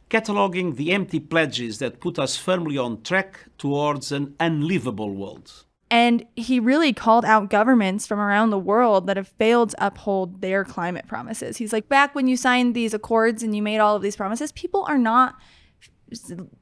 cataloguing 0.09 0.73
the 0.73 0.91
empty 0.91 1.19
pledges 1.19 1.77
that 1.77 1.99
put 1.99 2.17
us 2.17 2.35
firmly 2.35 2.79
on 2.79 3.03
track 3.03 3.45
towards 3.59 4.11
an 4.11 4.33
unlivable 4.39 5.13
world. 5.13 5.65
And 5.91 6.25
he 6.35 6.59
really 6.59 6.91
called 6.91 7.23
out 7.23 7.51
governments 7.51 8.07
from 8.07 8.19
around 8.19 8.49
the 8.49 8.57
world 8.57 9.05
that 9.05 9.17
have 9.17 9.27
failed 9.27 9.71
to 9.71 9.85
uphold 9.85 10.41
their 10.41 10.65
climate 10.65 11.07
promises. 11.07 11.57
He's 11.57 11.73
like, 11.73 11.87
back 11.87 12.15
when 12.15 12.27
you 12.27 12.37
signed 12.37 12.73
these 12.73 12.95
accords 12.95 13.43
and 13.43 13.55
you 13.55 13.61
made 13.61 13.77
all 13.77 13.95
of 13.95 14.01
these 14.01 14.15
promises, 14.15 14.51
people 14.51 14.83
are 14.87 14.97
not 14.97 15.35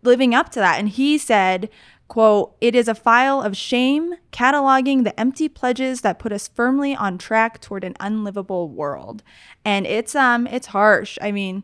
living 0.04 0.36
up 0.36 0.50
to 0.50 0.60
that. 0.60 0.78
And 0.78 0.90
he 0.90 1.18
said, 1.18 1.70
quote, 2.08 2.56
it 2.62 2.76
is 2.76 2.88
a 2.88 2.96
file 2.96 3.42
of 3.42 3.58
shame 3.58 4.16
cataloging 4.32 5.04
the 5.04 5.18
empty 5.20 5.50
pledges 5.50 6.02
that 6.02 6.20
put 6.20 6.32
us 6.32 6.48
firmly 6.48 6.96
on 6.96 7.18
track 7.18 7.60
toward 7.60 7.84
an 7.84 7.96
unlivable 8.00 8.70
world. 8.70 9.24
And 9.66 9.86
it's 9.86 10.16
um 10.16 10.48
it's 10.48 10.68
harsh. 10.68 11.18
I 11.22 11.32
mean, 11.32 11.64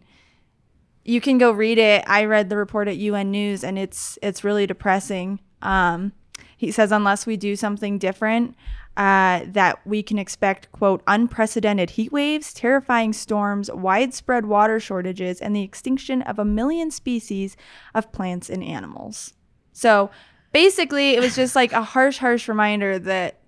you 1.05 1.21
can 1.21 1.37
go 1.37 1.51
read 1.51 1.77
it. 1.77 2.03
I 2.07 2.25
read 2.25 2.49
the 2.49 2.57
report 2.57 2.87
at 2.87 2.97
UN 2.97 3.31
News 3.31 3.63
and 3.63 3.77
it's 3.79 4.19
it's 4.21 4.43
really 4.43 4.67
depressing. 4.67 5.39
Um 5.61 6.13
he 6.57 6.71
says 6.71 6.91
unless 6.91 7.25
we 7.25 7.37
do 7.37 7.55
something 7.55 7.97
different, 7.97 8.55
uh, 8.95 9.41
that 9.47 9.85
we 9.87 10.03
can 10.03 10.19
expect, 10.19 10.71
quote, 10.71 11.01
unprecedented 11.07 11.91
heat 11.91 12.11
waves, 12.11 12.53
terrifying 12.53 13.11
storms, 13.11 13.71
widespread 13.71 14.45
water 14.45 14.79
shortages, 14.79 15.41
and 15.41 15.55
the 15.55 15.63
extinction 15.63 16.21
of 16.21 16.37
a 16.37 16.45
million 16.45 16.91
species 16.91 17.57
of 17.95 18.11
plants 18.11 18.49
and 18.49 18.63
animals. 18.63 19.33
So 19.73 20.11
basically, 20.53 21.15
it 21.15 21.19
was 21.19 21.35
just 21.35 21.55
like 21.55 21.73
a 21.73 21.83
harsh, 21.83 22.17
harsh 22.17 22.47
reminder 22.47 22.97
that 22.99 23.39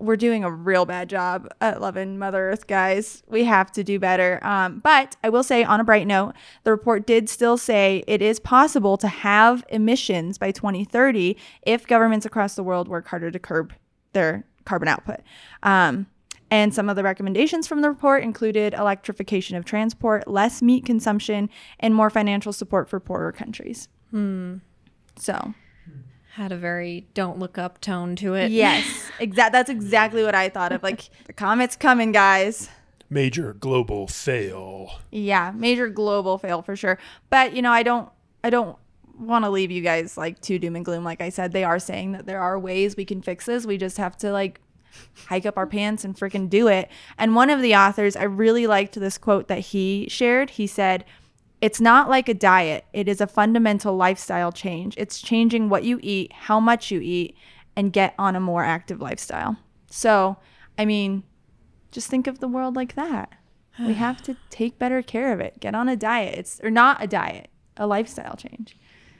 we're 0.00 0.16
doing 0.16 0.44
a 0.44 0.50
real 0.50 0.84
bad 0.84 1.08
job 1.08 1.48
at 1.60 1.80
loving 1.80 2.18
Mother 2.18 2.50
Earth, 2.50 2.66
guys. 2.66 3.22
We 3.26 3.44
have 3.44 3.72
to 3.72 3.82
do 3.82 3.98
better. 3.98 4.38
Um, 4.42 4.80
but 4.80 5.16
I 5.24 5.28
will 5.28 5.42
say, 5.42 5.64
on 5.64 5.80
a 5.80 5.84
bright 5.84 6.06
note, 6.06 6.34
the 6.64 6.70
report 6.70 7.06
did 7.06 7.28
still 7.28 7.56
say 7.56 8.04
it 8.06 8.22
is 8.22 8.38
possible 8.38 8.96
to 8.98 9.08
have 9.08 9.64
emissions 9.70 10.38
by 10.38 10.52
2030 10.52 11.36
if 11.62 11.86
governments 11.86 12.26
across 12.26 12.54
the 12.54 12.62
world 12.62 12.88
work 12.88 13.08
harder 13.08 13.30
to 13.30 13.38
curb 13.38 13.72
their 14.12 14.44
carbon 14.64 14.88
output. 14.88 15.20
Um, 15.62 16.06
and 16.50 16.72
some 16.72 16.88
of 16.88 16.96
the 16.96 17.02
recommendations 17.02 17.66
from 17.66 17.82
the 17.82 17.88
report 17.88 18.22
included 18.22 18.72
electrification 18.72 19.56
of 19.56 19.64
transport, 19.64 20.26
less 20.28 20.62
meat 20.62 20.86
consumption, 20.86 21.50
and 21.78 21.94
more 21.94 22.08
financial 22.08 22.52
support 22.52 22.88
for 22.88 23.00
poorer 23.00 23.32
countries. 23.32 23.88
Hmm. 24.10 24.58
So, 25.16 25.54
Had 26.38 26.52
a 26.52 26.56
very 26.56 27.08
don't 27.14 27.40
look 27.40 27.58
up 27.58 27.80
tone 27.80 28.14
to 28.16 28.34
it. 28.34 28.52
yes, 28.52 29.10
exact. 29.18 29.52
That's 29.52 29.68
exactly 29.68 30.22
what 30.22 30.36
I 30.36 30.48
thought 30.48 30.70
of. 30.70 30.84
Like 30.84 31.10
the 31.26 31.32
comet's 31.32 31.74
coming, 31.74 32.12
guys. 32.12 32.70
Major 33.10 33.54
global 33.54 34.06
fail. 34.06 35.00
Yeah, 35.10 35.50
major 35.52 35.88
global 35.88 36.38
fail 36.38 36.62
for 36.62 36.76
sure. 36.76 36.96
But 37.28 37.54
you 37.56 37.60
know, 37.62 37.72
I 37.72 37.82
don't, 37.82 38.08
I 38.44 38.50
don't 38.50 38.78
want 39.18 39.46
to 39.46 39.50
leave 39.50 39.72
you 39.72 39.82
guys 39.82 40.16
like 40.16 40.40
too 40.40 40.60
doom 40.60 40.76
and 40.76 40.84
gloom. 40.84 41.02
Like 41.02 41.20
I 41.20 41.30
said, 41.30 41.50
they 41.50 41.64
are 41.64 41.80
saying 41.80 42.12
that 42.12 42.26
there 42.26 42.40
are 42.40 42.56
ways 42.56 42.96
we 42.96 43.04
can 43.04 43.20
fix 43.20 43.46
this. 43.46 43.66
We 43.66 43.76
just 43.76 43.96
have 43.96 44.16
to 44.18 44.30
like 44.30 44.60
hike 45.26 45.44
up 45.44 45.58
our 45.58 45.66
pants 45.66 46.04
and 46.04 46.14
freaking 46.16 46.48
do 46.48 46.68
it. 46.68 46.88
And 47.18 47.34
one 47.34 47.50
of 47.50 47.62
the 47.62 47.74
authors, 47.74 48.14
I 48.14 48.22
really 48.22 48.68
liked 48.68 48.94
this 48.94 49.18
quote 49.18 49.48
that 49.48 49.58
he 49.58 50.06
shared. 50.08 50.50
He 50.50 50.68
said, 50.68 51.04
It's 51.60 51.80
not 51.80 52.08
like 52.08 52.28
a 52.28 52.34
diet, 52.34 52.84
it 52.92 53.08
is 53.08 53.20
a 53.20 53.26
fundamental 53.26 53.96
lifestyle 53.96 54.52
change. 54.52 54.94
It's 54.96 55.20
changing 55.20 55.68
what 55.68 55.84
you 55.84 55.98
eat, 56.02 56.32
how 56.32 56.60
much 56.60 56.90
you 56.90 57.00
eat, 57.00 57.36
and 57.74 57.92
get 57.92 58.14
on 58.18 58.36
a 58.36 58.40
more 58.40 58.64
active 58.64 59.00
lifestyle. 59.00 59.56
So, 59.90 60.36
I 60.78 60.84
mean, 60.84 61.24
just 61.90 62.08
think 62.08 62.26
of 62.26 62.38
the 62.38 62.48
world 62.48 62.76
like 62.76 62.94
that. 62.94 63.32
We 63.78 63.94
have 64.06 64.22
to 64.22 64.36
take 64.50 64.78
better 64.78 65.02
care 65.02 65.32
of 65.32 65.40
it. 65.40 65.60
Get 65.60 65.74
on 65.74 65.88
a 65.88 65.96
diet. 65.96 66.38
It's 66.38 66.60
or 66.62 66.70
not 66.70 67.02
a 67.02 67.06
diet, 67.06 67.50
a 67.76 67.86
lifestyle 67.86 68.36
change. 68.36 68.76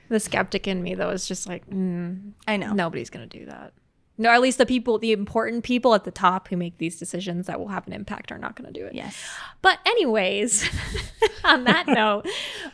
The 0.09 0.19
skeptic 0.19 0.67
in 0.67 0.81
me, 0.81 0.95
though, 0.95 1.09
is 1.09 1.27
just 1.27 1.47
like, 1.47 1.69
mm, 1.69 2.31
I 2.47 2.57
know. 2.57 2.73
nobody's 2.73 3.09
going 3.09 3.27
to 3.29 3.39
do 3.39 3.45
that. 3.45 3.73
No, 4.19 4.29
at 4.31 4.41
least 4.41 4.57
the 4.57 4.65
people, 4.65 4.99
the 4.99 5.13
important 5.13 5.63
people 5.63 5.95
at 5.95 6.03
the 6.03 6.11
top 6.11 6.49
who 6.49 6.57
make 6.57 6.77
these 6.77 6.99
decisions 6.99 7.47
that 7.47 7.57
will 7.57 7.69
have 7.69 7.87
an 7.87 7.93
impact 7.93 8.33
are 8.33 8.37
not 8.37 8.57
going 8.57 8.71
to 8.71 8.77
do 8.77 8.85
it. 8.85 8.93
Yes. 8.93 9.15
But 9.61 9.79
anyways, 9.85 10.69
on 11.45 11.63
that 11.63 11.87
note, 11.87 12.27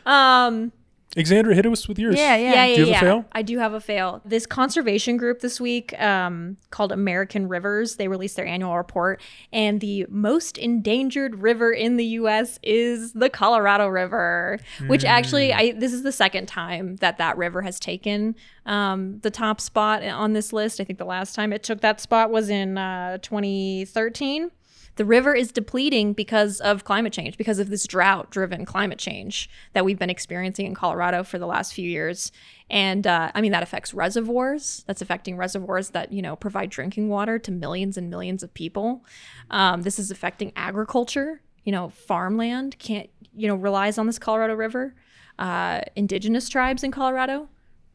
um, 0.04 0.72
Alexandra, 1.16 1.54
hit 1.54 1.64
us 1.64 1.88
with 1.88 1.98
yours. 1.98 2.14
Yeah, 2.16 2.36
yeah. 2.36 2.52
yeah, 2.52 2.64
yeah, 2.66 2.76
Do 2.76 2.80
you 2.82 2.92
have 2.92 3.02
a 3.02 3.06
fail? 3.06 3.24
I 3.32 3.42
do 3.42 3.58
have 3.58 3.72
a 3.72 3.80
fail. 3.80 4.20
This 4.24 4.44
conservation 4.44 5.16
group 5.16 5.40
this 5.40 5.58
week, 5.58 5.98
um, 5.98 6.58
called 6.70 6.92
American 6.92 7.48
Rivers, 7.48 7.96
they 7.96 8.06
released 8.06 8.36
their 8.36 8.46
annual 8.46 8.76
report, 8.76 9.22
and 9.50 9.80
the 9.80 10.06
most 10.10 10.58
endangered 10.58 11.36
river 11.36 11.72
in 11.72 11.96
the 11.96 12.04
U.S. 12.04 12.58
is 12.62 13.14
the 13.14 13.30
Colorado 13.30 13.86
River. 13.86 14.58
Which 14.88 15.04
actually, 15.04 15.54
I 15.54 15.72
this 15.72 15.94
is 15.94 16.02
the 16.02 16.12
second 16.12 16.46
time 16.46 16.96
that 16.96 17.16
that 17.16 17.38
river 17.38 17.62
has 17.62 17.80
taken 17.80 18.34
um, 18.66 19.20
the 19.20 19.30
top 19.30 19.60
spot 19.60 20.02
on 20.02 20.34
this 20.34 20.52
list. 20.52 20.80
I 20.80 20.84
think 20.84 20.98
the 20.98 21.06
last 21.06 21.34
time 21.34 21.52
it 21.52 21.62
took 21.62 21.80
that 21.80 21.98
spot 22.00 22.30
was 22.30 22.50
in 22.50 22.76
uh, 22.76 23.18
2013 23.18 24.50
the 24.96 25.04
river 25.04 25.34
is 25.34 25.52
depleting 25.52 26.12
because 26.14 26.60
of 26.60 26.84
climate 26.84 27.12
change, 27.12 27.36
because 27.36 27.58
of 27.58 27.68
this 27.68 27.86
drought 27.86 28.30
driven 28.30 28.64
climate 28.64 28.98
change 28.98 29.48
that 29.74 29.84
we've 29.84 29.98
been 29.98 30.10
experiencing 30.10 30.66
in 30.66 30.74
Colorado 30.74 31.22
for 31.22 31.38
the 31.38 31.46
last 31.46 31.74
few 31.74 31.88
years. 31.88 32.32
And 32.70 33.06
uh, 33.06 33.30
I 33.34 33.40
mean, 33.40 33.52
that 33.52 33.62
affects 33.62 33.94
reservoirs. 33.94 34.84
That's 34.86 35.02
affecting 35.02 35.36
reservoirs 35.36 35.90
that, 35.90 36.12
you 36.12 36.22
know, 36.22 36.34
provide 36.34 36.70
drinking 36.70 37.08
water 37.08 37.38
to 37.38 37.50
millions 37.50 37.96
and 37.96 38.10
millions 38.10 38.42
of 38.42 38.52
people. 38.54 39.04
Um, 39.50 39.82
this 39.82 39.98
is 39.98 40.10
affecting 40.10 40.52
agriculture. 40.56 41.42
You 41.64 41.72
know, 41.72 41.90
farmland 41.90 42.78
can't, 42.78 43.10
you 43.34 43.48
know, 43.48 43.54
relies 43.54 43.98
on 43.98 44.06
this 44.06 44.18
Colorado 44.18 44.54
River. 44.54 44.94
Uh, 45.38 45.82
indigenous 45.94 46.48
tribes 46.48 46.82
in 46.82 46.90
Colorado 46.90 47.48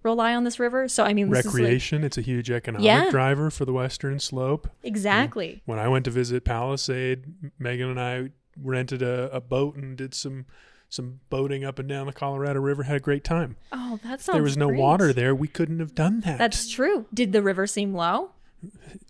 rely 0.04 0.34
on 0.36 0.44
this 0.44 0.60
river. 0.60 0.88
So, 0.88 1.04
I 1.04 1.14
mean, 1.14 1.30
this 1.30 1.40
is 1.40 1.46
like, 1.46 1.54
Recreation, 1.56 2.04
it's 2.04 2.18
a 2.18 2.22
huge 2.22 2.50
economic 2.52 2.86
Yeah. 2.86 3.10
driver 3.12 3.50
for 3.52 3.66
the 3.66 3.74
Western 3.74 4.20
Slope. 4.20 4.68
exactly. 4.84 5.48
Mm. 5.48 5.62
When 5.66 5.80
I 5.80 5.88
went 5.88 6.06
to 6.06 6.12
visit 6.12 6.44
Palisade, 6.44 7.26
Megan 7.60 7.90
and 7.90 8.00
I 8.00 8.30
rented 8.62 9.02
a, 9.02 9.30
a 9.34 9.40
boat 9.42 9.76
and 9.76 9.96
did 9.98 10.14
some 10.14 10.46
some 10.90 11.22
boating 11.30 11.64
up 11.64 11.80
and 11.80 11.88
down 11.88 12.06
the 12.06 12.12
Colorado 12.12 12.60
River. 12.60 12.84
Had 12.84 12.98
a 12.98 13.00
great 13.00 13.24
time. 13.24 13.56
Oh, 13.72 13.98
that 14.04 14.20
sounds 14.20 14.36
there 14.36 14.44
was 14.44 14.58
no 14.58 14.68
great. 14.68 14.80
water 14.80 15.14
there. 15.14 15.34
We 15.34 15.48
couldn't 15.48 15.80
have 15.80 15.96
done 15.96 16.20
that. 16.22 16.38
That's 16.38 16.70
true. 16.70 17.06
Did 17.14 17.32
the 17.32 17.42
river 17.42 17.66
seem 17.66 17.94
low? 17.94 18.32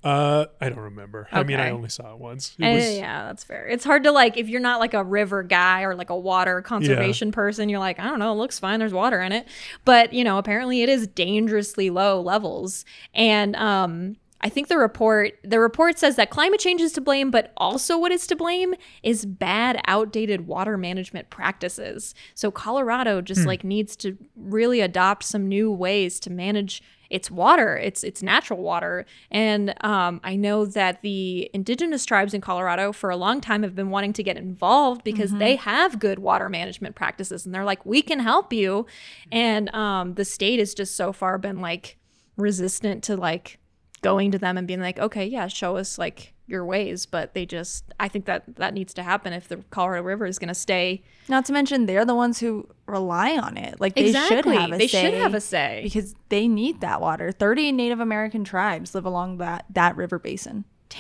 Uh, 0.04 0.46
I 0.60 0.70
don't 0.70 0.80
remember. 0.80 1.28
I 1.32 1.44
mean, 1.44 1.60
I 1.60 1.70
only 1.70 1.90
saw 1.90 2.14
it 2.14 2.20
once. 2.20 2.56
It 2.60 2.66
Uh, 2.66 2.74
was, 2.74 2.98
yeah, 2.98 3.26
that's 3.26 3.44
fair. 3.44 3.68
It's 3.68 3.84
hard 3.84 4.04
to 4.06 4.12
like 4.12 4.38
if 4.38 4.50
you're 4.50 4.62
not 4.62 4.80
like 4.80 4.94
a 4.94 5.04
river 5.04 5.44
guy 5.44 5.84
or 5.84 5.96
like 5.96 6.10
a 6.10 6.18
water 6.18 6.62
conservation 6.62 7.32
person, 7.32 7.70
you're 7.70 7.80
like, 7.80 8.00
I 8.00 8.06
don't 8.06 8.20
know, 8.20 8.32
it 8.32 8.38
looks 8.38 8.60
fine, 8.60 8.80
there's 8.80 8.94
water 8.94 9.22
in 9.22 9.32
it. 9.32 9.48
But, 9.86 10.14
you 10.14 10.24
know, 10.24 10.38
apparently 10.38 10.82
it 10.82 10.90
is 10.90 11.08
dangerously 11.08 11.90
low 11.90 12.22
levels. 12.22 12.86
And 13.14 13.56
um 13.56 14.18
I 14.44 14.50
think 14.50 14.70
the 14.70 14.78
report 14.78 15.34
the 15.44 15.60
report 15.60 16.00
says 16.00 16.16
that 16.16 16.32
climate 16.32 16.60
change 16.60 16.82
is 16.82 16.94
to 16.94 17.02
blame, 17.02 17.30
but 17.30 17.54
also 17.58 17.98
what 17.98 18.12
is 18.12 18.26
to 18.28 18.36
blame 18.36 18.74
is 19.04 19.24
bad 19.26 19.80
outdated 19.86 20.48
water 20.48 20.78
management 20.80 21.30
practices. 21.30 22.16
So 22.34 22.50
Colorado 22.50 23.22
just 23.22 23.46
like 23.46 23.64
needs 23.64 23.96
to 23.98 24.18
really 24.36 24.82
adopt 24.82 25.26
some 25.26 25.48
new 25.48 25.72
ways 25.72 26.20
to 26.22 26.32
manage 26.32 26.82
its 27.12 27.30
water, 27.30 27.78
its 27.78 28.04
its 28.04 28.24
natural 28.24 28.62
water. 28.62 29.06
And 29.30 29.76
um, 29.82 30.22
I 30.24 30.36
know 30.36 30.66
that 30.66 31.02
the 31.02 31.52
indigenous 31.54 32.06
tribes 32.06 32.34
in 32.34 32.42
Colorado 32.42 32.92
for 32.92 33.10
a 33.10 33.18
long 33.18 33.42
time 33.42 33.64
have 33.64 33.76
been 33.76 33.90
wanting 33.90 34.14
to 34.14 34.24
get 34.24 34.38
involved 34.38 35.04
because 35.04 35.32
they 35.34 35.58
have 35.58 36.00
good 36.00 36.20
water 36.20 36.50
management 36.50 36.96
practices, 36.96 37.46
and 37.46 37.54
they're 37.54 37.66
like, 37.66 37.86
we 37.86 38.02
can 38.02 38.20
help 38.20 38.54
you. 38.54 38.86
And 39.32 39.74
um, 39.76 40.16
the 40.16 40.26
state 40.26 40.60
has 40.60 40.74
just 40.74 40.96
so 40.96 41.14
far 41.14 41.38
been 41.38 41.60
like 41.60 41.98
resistant 42.38 43.04
to 43.04 43.16
like 43.16 43.60
going 44.02 44.32
to 44.32 44.38
them 44.40 44.58
and 44.58 44.68
being 44.68 44.82
like, 44.82 45.00
okay, 45.00 45.26
yeah, 45.26 45.48
show 45.48 45.78
us 45.78 45.98
like 45.98 46.34
your 46.48 46.66
ways. 46.66 47.06
But 47.06 47.34
they 47.34 47.46
just, 47.46 47.86
I 48.00 48.08
think 48.08 48.26
that 48.26 48.56
that 48.58 48.74
needs 48.74 48.94
to 48.96 49.04
happen 49.04 49.32
if 49.34 49.48
the 49.48 49.58
Colorado 49.70 50.04
River 50.04 50.26
is 50.26 50.40
going 50.40 50.48
to 50.50 50.54
stay. 50.56 51.04
Not 51.30 51.46
to 51.46 51.54
mention 51.54 51.86
they're 51.86 52.06
the 52.06 52.16
ones 52.16 52.40
who 52.40 52.68
rely 52.88 53.38
on 53.38 53.58
it. 53.58 53.80
Like 53.80 53.96
they 53.96 54.12
should 54.12 54.16
Exactly. 54.22 54.56
have 54.58 54.72
a 54.74 54.78
They 54.78 54.88
say. 54.88 55.02
should 55.06 55.14
have 55.14 55.34
a 55.34 55.42
say. 55.42 55.82
because 55.84 56.16
they 56.30 56.48
need 56.48 56.82
that 56.82 57.00
water. 57.00 57.32
Thirty 57.32 57.72
Native 57.72 58.00
American 58.00 58.44
tribes 58.44 58.94
live 58.96 59.06
along 59.06 59.38
that 59.38 59.66
that 59.72 59.96
river 59.96 60.20
basin. 60.20 60.66
Dang. 60.90 61.00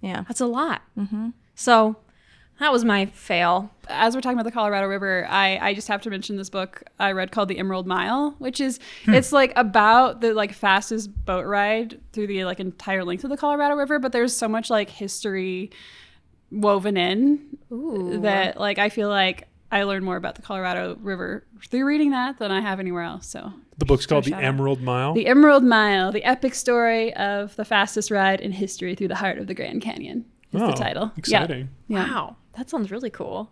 Yeah. 0.00 0.22
That's 0.28 0.40
a 0.40 0.46
lot. 0.46 0.82
Mm-hmm. 0.98 1.30
So 1.54 1.96
That 2.58 2.70
was 2.70 2.84
my 2.84 3.06
fail. 3.06 3.70
as 3.88 4.14
we're 4.14 4.20
talking 4.20 4.38
about 4.38 4.44
the 4.44 4.52
Colorado 4.52 4.86
River, 4.86 5.26
I, 5.28 5.58
I 5.58 5.74
just 5.74 5.88
have 5.88 6.00
to 6.02 6.10
mention 6.10 6.36
this 6.36 6.48
book 6.48 6.84
I 6.98 7.12
read 7.12 7.32
called 7.32 7.48
The 7.48 7.58
Emerald 7.58 7.86
Mile, 7.86 8.36
which 8.38 8.60
is 8.60 8.78
hmm. 9.04 9.14
it's 9.14 9.32
like 9.32 9.52
about 9.56 10.20
the 10.20 10.32
like 10.32 10.52
fastest 10.52 11.24
boat 11.24 11.44
ride 11.44 12.00
through 12.12 12.28
the 12.28 12.44
like 12.44 12.60
entire 12.60 13.04
length 13.04 13.24
of 13.24 13.30
the 13.30 13.36
Colorado 13.36 13.74
River, 13.74 13.98
but 13.98 14.12
there's 14.12 14.34
so 14.34 14.48
much 14.48 14.70
like 14.70 14.90
history 14.90 15.70
woven 16.52 16.96
in 16.96 17.58
Ooh. 17.72 18.20
that 18.20 18.60
like 18.60 18.78
I 18.78 18.90
feel 18.90 19.08
like 19.08 19.48
I 19.72 19.84
learned 19.84 20.04
more 20.04 20.16
about 20.16 20.34
the 20.34 20.42
Colorado 20.42 20.96
River 21.00 21.44
through 21.66 21.86
reading 21.86 22.10
that 22.10 22.38
than 22.38 22.52
I 22.52 22.60
have 22.60 22.78
anywhere 22.78 23.02
else. 23.02 23.26
So 23.26 23.52
The 23.78 23.86
book's 23.86 24.06
called 24.06 24.24
The 24.24 24.30
shout 24.30 24.40
out. 24.40 24.44
Emerald 24.44 24.82
Mile. 24.82 25.14
The 25.14 25.26
Emerald 25.26 25.64
Mile, 25.64 26.12
the 26.12 26.22
epic 26.24 26.54
story 26.54 27.14
of 27.14 27.56
the 27.56 27.64
fastest 27.64 28.10
ride 28.10 28.40
in 28.40 28.52
history 28.52 28.94
through 28.94 29.08
the 29.08 29.16
heart 29.16 29.38
of 29.38 29.46
the 29.46 29.54
Grand 29.54 29.80
Canyon 29.80 30.26
is 30.52 30.60
oh, 30.60 30.66
the 30.66 30.74
title. 30.74 31.04
Yeah. 31.04 31.18
Exciting. 31.18 31.68
Yeah. 31.88 32.04
Wow, 32.04 32.36
that 32.54 32.70
sounds 32.70 32.90
really 32.90 33.10
cool. 33.10 33.50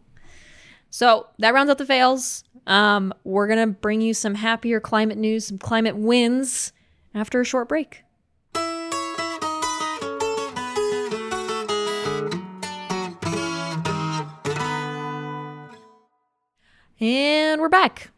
So 0.90 1.28
that 1.38 1.54
rounds 1.54 1.70
out 1.70 1.78
the 1.78 1.86
fails. 1.86 2.44
Um, 2.66 3.14
we're 3.24 3.48
gonna 3.48 3.66
bring 3.66 4.00
you 4.00 4.14
some 4.14 4.34
happier 4.34 4.80
climate 4.80 5.18
news, 5.18 5.46
some 5.46 5.58
climate 5.58 5.96
wins 5.96 6.72
after 7.14 7.40
a 7.40 7.44
short 7.44 7.68
break. 7.68 8.02
And 17.02 17.62
we're 17.62 17.70
back 17.70 18.10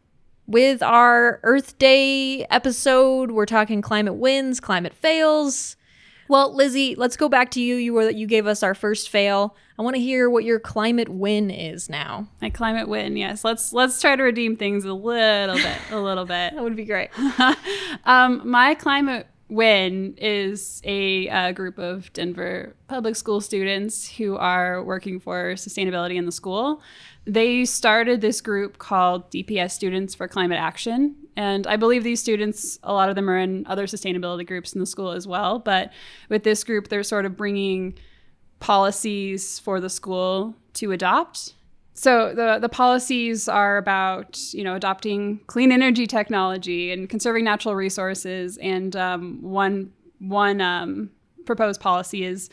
with 0.49 0.83
our 0.83 1.39
Earth 1.45 1.79
Day 1.79 2.45
episode. 2.47 3.31
We're 3.31 3.47
talking 3.47 3.81
climate 3.81 4.15
wins, 4.15 4.59
climate 4.59 4.93
fails. 4.93 5.77
Well, 6.29 6.55
Lizzie, 6.55 6.95
let's 6.97 7.17
go 7.17 7.29
back 7.29 7.51
to 7.53 7.61
you. 7.61 7.77
You 7.77 7.95
were 7.95 8.11
you 8.11 8.27
gave 8.27 8.47
us 8.47 8.63
our 8.63 8.75
first 8.75 9.09
fail. 9.09 9.55
I 9.83 9.85
want 9.85 9.97
to 9.97 10.01
hear 10.01 10.31
what 10.31 10.45
your 10.45 10.61
climate 10.61 11.09
win 11.09 11.51
is 11.51 11.89
now. 11.89 12.29
My 12.41 12.51
climate 12.51 12.87
win, 12.87 13.17
yes. 13.17 13.45
Let's 13.45 13.73
let's 13.73 14.01
try 14.01 14.15
to 14.15 14.23
redeem 14.23 14.57
things 14.57 14.85
a 14.85 14.93
little 14.93 15.57
bit, 15.57 15.77
a 15.91 15.99
little 15.99 16.25
bit. 16.25 16.53
That 16.55 16.63
would 16.63 16.77
be 16.77 16.85
great. 16.85 17.11
um, 18.05 18.49
my 18.49 18.77
climate 18.77 19.27
win 19.49 20.15
is 20.19 20.81
a, 20.85 21.29
uh 21.29 21.51
group 21.51 21.79
of 21.79 22.13
Denver 22.13 22.77
public 22.87 23.17
school 23.17 23.41
students 23.41 24.09
who 24.09 24.37
are 24.37 24.85
working 24.85 25.19
for 25.19 25.55
sustainability 25.55 26.15
in 26.15 26.27
the 26.27 26.33
school. 26.33 26.81
They 27.25 27.65
started 27.65 28.21
this 28.21 28.41
group 28.41 28.79
called 28.79 29.33
DPS 29.33 29.73
Students 29.73 30.15
for 30.15 30.29
Climate 30.29 30.61
Action. 30.61 31.17
And 31.35 31.67
I 31.67 31.75
believe 31.75 32.05
these 32.05 32.21
students, 32.21 32.79
a 32.85 32.93
lot 32.93 33.09
of 33.09 33.17
them 33.17 33.29
are 33.29 33.39
in 33.39 33.67
other 33.67 33.87
sustainability 33.87 34.47
groups 34.47 34.75
in 34.75 34.81
the 34.81 34.87
school 34.87 35.11
as 35.11 35.27
well. 35.27 35.59
But 35.59 35.93
with 36.29 36.45
this 36.45 36.63
group, 36.63 36.87
they're 36.87 37.03
sort 37.03 37.27
of 37.27 37.37
bringing 37.37 37.99
policies 38.63 39.59
for 39.59 39.81
the 39.81 39.91
school 39.91 40.55
to 40.75 40.93
adopt. 40.93 41.55
So 41.95 42.33
the 42.35 42.59
the 42.61 42.69
policies 42.69 43.49
are 43.49 43.77
about 43.77 44.39
you 44.55 44.65
know 44.65 44.75
adopting 44.75 45.41
clean 45.49 45.73
energy 45.73 46.07
technology 46.07 46.93
and 46.93 47.09
conserving 47.09 47.45
natural 47.45 47.75
resources. 47.75 48.57
And 48.59 48.97
um, 48.97 49.43
one 49.43 49.93
one 50.21 50.61
um, 50.61 51.11
proposed 51.45 51.81
policy 51.81 52.25
is 52.25 52.49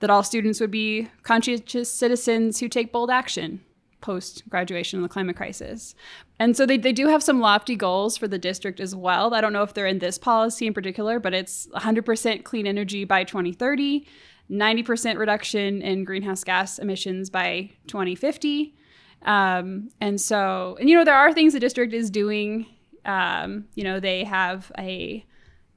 that 0.00 0.10
all 0.10 0.22
students 0.22 0.60
would 0.60 0.70
be 0.70 1.08
conscientious 1.22 1.90
citizens 1.90 2.60
who 2.60 2.68
take 2.68 2.92
bold 2.92 3.10
action 3.10 3.60
post 4.02 4.48
graduation 4.48 4.98
in 4.98 5.02
the 5.02 5.08
climate 5.08 5.36
crisis. 5.36 5.94
And 6.38 6.54
so 6.54 6.66
they, 6.66 6.76
they 6.76 6.92
do 6.92 7.08
have 7.08 7.22
some 7.22 7.40
lofty 7.40 7.74
goals 7.74 8.16
for 8.16 8.28
the 8.28 8.38
district 8.38 8.78
as 8.78 8.94
well. 8.94 9.34
I 9.34 9.40
don't 9.40 9.54
know 9.54 9.62
if 9.62 9.72
they're 9.72 9.86
in 9.86 10.00
this 10.00 10.18
policy 10.18 10.66
in 10.66 10.74
particular, 10.74 11.18
but 11.18 11.32
it's 11.32 11.66
100% 11.68 12.44
clean 12.44 12.66
energy 12.66 13.04
by 13.04 13.24
2030, 13.24 14.06
90% 14.50 15.18
reduction 15.18 15.82
in 15.82 16.04
greenhouse 16.04 16.44
gas 16.44 16.78
emissions 16.78 17.30
by 17.30 17.70
2050. 17.88 18.74
Um, 19.22 19.90
and 20.00 20.20
so, 20.20 20.76
and 20.78 20.88
you 20.88 20.96
know, 20.96 21.04
there 21.04 21.14
are 21.14 21.32
things 21.32 21.52
the 21.52 21.60
district 21.60 21.92
is 21.92 22.10
doing. 22.10 22.66
Um, 23.04 23.66
you 23.74 23.84
know, 23.84 24.00
they 24.00 24.24
have 24.24 24.70
a, 24.78 25.24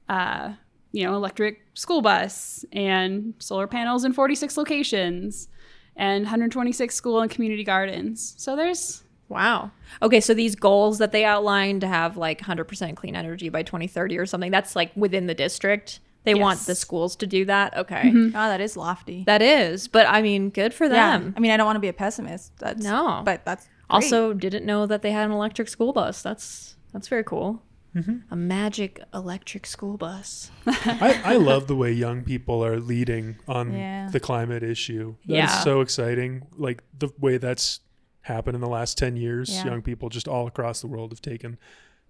uh, 0.08 0.52
you 0.92 1.04
know, 1.04 1.14
electric 1.14 1.62
school 1.74 2.02
bus 2.02 2.64
and 2.72 3.34
solar 3.38 3.66
panels 3.66 4.04
in 4.04 4.12
46 4.12 4.56
locations 4.56 5.48
and 5.96 6.24
126 6.24 6.94
school 6.94 7.20
and 7.20 7.30
community 7.30 7.64
gardens. 7.64 8.34
So 8.36 8.56
there's 8.56 9.02
Wow. 9.30 9.70
Okay, 10.02 10.20
so 10.20 10.34
these 10.34 10.56
goals 10.56 10.98
that 10.98 11.12
they 11.12 11.24
outlined 11.24 11.82
to 11.82 11.86
have 11.86 12.16
like 12.16 12.40
100% 12.40 12.96
clean 12.96 13.14
energy 13.14 13.48
by 13.48 13.62
2030 13.62 14.18
or 14.18 14.26
something, 14.26 14.50
that's 14.50 14.74
like 14.74 14.90
within 14.96 15.28
the 15.28 15.36
district. 15.36 16.00
They 16.24 16.34
want 16.34 16.60
the 16.66 16.74
schools 16.74 17.16
to 17.16 17.26
do 17.26 17.44
that. 17.46 17.76
Okay. 17.76 18.12
Oh, 18.14 18.30
that 18.30 18.60
is 18.60 18.76
lofty. 18.76 19.24
That 19.24 19.40
is, 19.40 19.88
but 19.88 20.06
I 20.06 20.20
mean, 20.22 20.50
good 20.50 20.74
for 20.74 20.84
yeah. 20.86 21.18
them. 21.18 21.34
I 21.36 21.40
mean, 21.40 21.50
I 21.50 21.56
don't 21.56 21.66
want 21.66 21.76
to 21.76 21.80
be 21.80 21.88
a 21.88 21.92
pessimist. 21.94 22.56
That's 22.58 22.82
No. 22.84 23.22
but 23.24 23.44
that's 23.44 23.64
great. 23.64 23.72
Also, 23.88 24.32
didn't 24.34 24.66
know 24.66 24.86
that 24.86 25.02
they 25.02 25.12
had 25.12 25.24
an 25.24 25.32
electric 25.32 25.68
school 25.68 25.92
bus. 25.92 26.22
That's 26.22 26.76
that's 26.92 27.08
very 27.08 27.24
cool. 27.24 27.62
Mm-hmm. 27.96 28.32
A 28.32 28.36
magic 28.36 29.02
electric 29.12 29.66
school 29.66 29.96
bus. 29.96 30.50
I, 30.66 31.20
I 31.24 31.36
love 31.36 31.66
the 31.66 31.74
way 31.74 31.90
young 31.90 32.22
people 32.22 32.64
are 32.64 32.78
leading 32.78 33.36
on 33.48 33.72
Yeah. 33.72 34.10
the 34.12 34.20
climate 34.20 34.62
issue. 34.62 35.16
That's 35.26 35.52
Yeah. 35.54 35.60
so 35.62 35.80
exciting. 35.80 36.46
Like 36.56 36.84
the 36.96 37.08
way 37.18 37.38
that's 37.38 37.80
happened 38.22 38.54
in 38.54 38.60
the 38.60 38.68
last 38.68 38.96
10 38.98 39.16
years. 39.16 39.50
Yeah. 39.50 39.64
Young 39.64 39.82
people 39.82 40.08
just 40.08 40.28
all 40.28 40.46
across 40.46 40.80
the 40.82 40.86
world 40.86 41.10
have 41.10 41.22
taken 41.22 41.58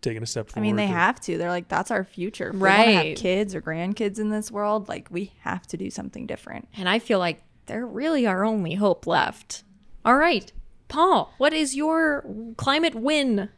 taken 0.02 0.22
a 0.22 0.26
step 0.26 0.48
forward. 0.48 0.60
I 0.60 0.66
mean, 0.66 0.76
they 0.76 0.86
to- 0.86 0.92
have 0.92 1.20
to. 1.22 1.36
They're 1.38 1.50
like, 1.50 1.68
that's 1.68 1.90
our 1.90 2.04
future. 2.04 2.48
If 2.48 2.54
we 2.54 2.60
wanna 2.60 2.72
Right. 2.74 3.08
have 3.08 3.16
kids 3.18 3.54
or 3.54 3.60
grandkids 3.62 4.18
in 4.18 4.30
this 4.30 4.50
world, 4.50 4.88
like 4.88 5.08
we 5.10 5.32
have 5.40 5.66
to 5.68 5.76
do 5.76 5.90
something 5.90 6.26
different. 6.26 6.68
And 6.76 6.88
I 6.88 6.98
feel 6.98 7.18
like 7.18 7.42
they're 7.66 7.86
really 7.86 8.26
our 8.26 8.44
only 8.44 8.74
hope 8.74 9.06
left. 9.06 9.62
All 10.04 10.16
right. 10.16 10.50
Paul, 10.88 11.32
what 11.38 11.52
is 11.52 11.76
your 11.76 12.24
climate 12.56 12.94
win? 12.94 13.48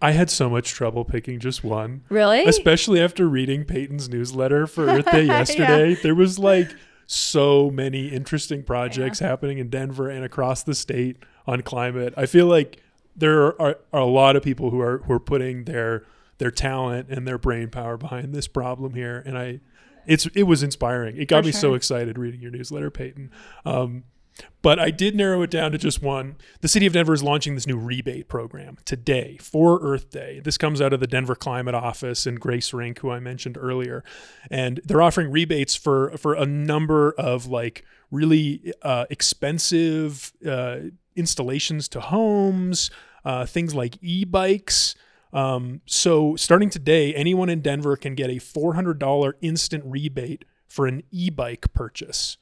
I 0.00 0.12
had 0.12 0.30
so 0.30 0.48
much 0.50 0.70
trouble 0.72 1.04
picking 1.04 1.40
just 1.40 1.64
one. 1.64 2.02
Really? 2.08 2.44
Especially 2.44 3.00
after 3.00 3.26
reading 3.28 3.64
Peyton's 3.64 4.08
newsletter 4.08 4.66
for 4.66 4.86
Earth 4.88 5.10
Day 5.10 5.24
yesterday. 5.26 5.94
There 5.94 6.14
was 6.14 6.38
like 6.38 6.70
so 7.06 7.70
many 7.70 8.08
interesting 8.08 8.62
projects 8.62 9.20
happening 9.20 9.58
in 9.58 9.68
Denver 9.70 10.08
and 10.10 10.24
across 10.24 10.62
the 10.62 10.74
state 10.74 11.16
on 11.46 11.62
climate. 11.62 12.12
I 12.16 12.26
feel 12.26 12.46
like 12.46 12.82
there 13.16 13.60
are, 13.60 13.78
are 13.92 14.00
a 14.00 14.06
lot 14.06 14.36
of 14.36 14.42
people 14.42 14.70
who 14.70 14.80
are 14.80 14.98
who 14.98 15.12
are 15.12 15.20
putting 15.20 15.64
their 15.64 16.04
their 16.38 16.50
talent 16.50 17.08
and 17.08 17.26
their 17.26 17.38
brain 17.38 17.70
power 17.70 17.96
behind 17.96 18.34
this 18.34 18.46
problem 18.46 18.94
here, 18.94 19.22
and 19.24 19.38
I 19.38 19.60
it's 20.06 20.26
it 20.34 20.44
was 20.44 20.62
inspiring. 20.62 21.16
It 21.16 21.28
got 21.28 21.42
For 21.42 21.46
me 21.46 21.52
so 21.52 21.74
excited 21.74 22.18
reading 22.18 22.40
your 22.40 22.50
newsletter, 22.50 22.90
Peyton. 22.90 23.30
Um, 23.64 24.04
but 24.60 24.78
I 24.78 24.90
did 24.90 25.14
narrow 25.14 25.40
it 25.42 25.50
down 25.50 25.72
to 25.72 25.78
just 25.78 26.02
one. 26.02 26.36
The 26.60 26.68
city 26.68 26.84
of 26.84 26.92
Denver 26.92 27.14
is 27.14 27.22
launching 27.22 27.54
this 27.54 27.66
new 27.66 27.78
rebate 27.78 28.28
program 28.28 28.76
today 28.84 29.38
for 29.40 29.78
Earth 29.80 30.10
Day. 30.10 30.40
This 30.40 30.58
comes 30.58 30.82
out 30.82 30.92
of 30.92 31.00
the 31.00 31.06
Denver 31.06 31.34
Climate 31.34 31.74
Office 31.74 32.26
and 32.26 32.38
Grace 32.38 32.74
Rink, 32.74 32.98
who 32.98 33.10
I 33.10 33.18
mentioned 33.18 33.56
earlier, 33.58 34.04
and 34.50 34.80
they're 34.84 35.00
offering 35.00 35.30
rebates 35.30 35.74
for 35.74 36.16
for 36.18 36.34
a 36.34 36.44
number 36.44 37.12
of 37.12 37.46
like 37.46 37.84
really 38.10 38.72
uh, 38.82 39.06
expensive 39.08 40.32
uh, 40.46 40.76
installations 41.16 41.88
to 41.88 42.00
homes, 42.00 42.90
uh, 43.24 43.46
things 43.46 43.74
like 43.74 43.98
e-bikes. 44.02 44.94
Um, 45.32 45.80
so 45.86 46.36
starting 46.36 46.70
today, 46.70 47.14
anyone 47.14 47.48
in 47.48 47.60
Denver 47.60 47.96
can 47.96 48.14
get 48.14 48.30
a 48.30 48.34
$400 48.36 49.32
instant 49.40 49.84
rebate 49.86 50.44
for 50.68 50.86
an 50.86 51.02
e-bike 51.10 51.72
purchase 51.72 52.36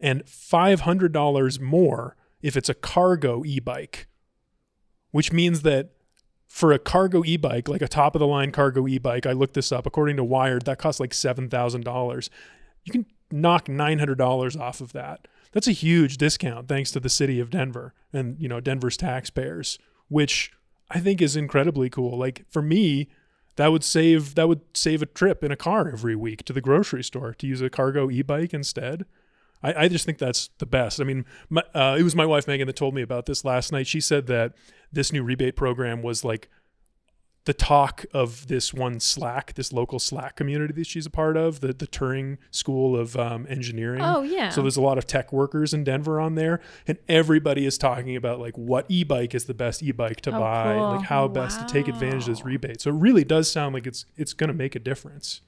and 0.00 0.24
$500 0.24 1.60
more 1.60 2.16
if 2.42 2.56
it's 2.56 2.68
a 2.68 2.74
cargo 2.74 3.44
e-bike, 3.44 4.08
which 5.10 5.32
means 5.32 5.62
that 5.62 5.90
for 6.46 6.72
a 6.72 6.78
cargo 6.78 7.22
e-bike, 7.24 7.68
like 7.68 7.82
a 7.82 7.88
top 7.88 8.14
of 8.14 8.18
the 8.18 8.26
line 8.26 8.50
cargo 8.50 8.88
e-bike, 8.88 9.26
I 9.26 9.32
looked 9.32 9.54
this 9.54 9.70
up. 9.70 9.86
According 9.86 10.16
to 10.16 10.24
Wired, 10.24 10.64
that 10.64 10.78
costs 10.78 11.00
like 11.00 11.12
$7,000. 11.12 12.28
You 12.84 12.92
can 12.92 13.06
knock 13.30 13.66
$900 13.66 14.60
off 14.60 14.80
of 14.80 14.92
that. 14.92 15.28
That's 15.52 15.68
a 15.68 15.72
huge 15.72 16.16
discount 16.16 16.68
thanks 16.68 16.90
to 16.92 17.00
the 17.00 17.08
city 17.08 17.40
of 17.40 17.50
Denver 17.50 17.94
and, 18.12 18.40
you 18.40 18.48
know, 18.48 18.60
Denver's 18.60 18.96
taxpayers, 18.96 19.78
which 20.08 20.52
I 20.90 21.00
think 21.00 21.20
is 21.20 21.36
incredibly 21.36 21.90
cool. 21.90 22.18
Like 22.18 22.44
for 22.48 22.62
me, 22.62 23.08
that 23.56 23.72
would 23.72 23.84
save 23.84 24.36
that 24.36 24.48
would 24.48 24.62
save 24.74 25.02
a 25.02 25.06
trip 25.06 25.42
in 25.44 25.50
a 25.50 25.56
car 25.56 25.90
every 25.90 26.16
week 26.16 26.44
to 26.44 26.52
the 26.52 26.60
grocery 26.60 27.04
store 27.04 27.34
to 27.34 27.46
use 27.46 27.60
a 27.60 27.70
cargo 27.70 28.10
e-bike 28.10 28.54
instead. 28.54 29.04
I, 29.62 29.84
I 29.84 29.88
just 29.88 30.06
think 30.06 30.18
that's 30.18 30.48
the 30.58 30.66
best. 30.66 31.00
I 31.00 31.04
mean, 31.04 31.26
my, 31.48 31.62
uh, 31.74 31.96
it 31.98 32.02
was 32.02 32.16
my 32.16 32.26
wife 32.26 32.46
Megan 32.46 32.66
that 32.66 32.76
told 32.76 32.94
me 32.94 33.02
about 33.02 33.26
this 33.26 33.44
last 33.44 33.72
night. 33.72 33.86
She 33.86 34.00
said 34.00 34.26
that 34.28 34.54
this 34.92 35.12
new 35.12 35.22
rebate 35.22 35.56
program 35.56 36.00
was 36.00 36.24
like 36.24 36.48
the 37.46 37.54
talk 37.54 38.04
of 38.12 38.48
this 38.48 38.74
one 38.74 39.00
Slack, 39.00 39.54
this 39.54 39.72
local 39.72 39.98
Slack 39.98 40.36
community 40.36 40.74
that 40.74 40.86
she's 40.86 41.06
a 41.06 41.10
part 41.10 41.36
of, 41.38 41.60
the 41.60 41.72
the 41.72 41.86
Turing 41.86 42.36
School 42.50 42.94
of 42.98 43.16
um, 43.16 43.46
Engineering. 43.48 44.02
Oh, 44.02 44.22
yeah. 44.22 44.50
So 44.50 44.60
there's 44.60 44.76
a 44.76 44.82
lot 44.82 44.98
of 44.98 45.06
tech 45.06 45.32
workers 45.32 45.72
in 45.72 45.82
Denver 45.82 46.20
on 46.20 46.34
there, 46.34 46.60
and 46.86 46.98
everybody 47.08 47.64
is 47.64 47.78
talking 47.78 48.14
about 48.14 48.40
like 48.40 48.58
what 48.58 48.84
e-bike 48.88 49.34
is 49.34 49.46
the 49.46 49.54
best 49.54 49.82
e-bike 49.82 50.20
to 50.22 50.30
Oh, 50.36 50.38
buy, 50.38 50.74
cool. 50.74 50.90
like 50.96 51.06
how 51.06 51.28
best 51.28 51.60
to 51.60 51.66
take 51.66 51.88
advantage 51.88 52.22
of 52.28 52.36
this 52.36 52.44
rebate. 52.44 52.80
So 52.82 52.90
it 52.90 52.94
really 52.96 53.24
does 53.24 53.50
sound 53.50 53.74
like 53.74 53.86
it's 53.86 54.04
it's 54.18 54.34
going 54.34 54.48
to 54.48 54.54
make 54.54 54.74
a 54.74 54.80
difference. 54.80 55.40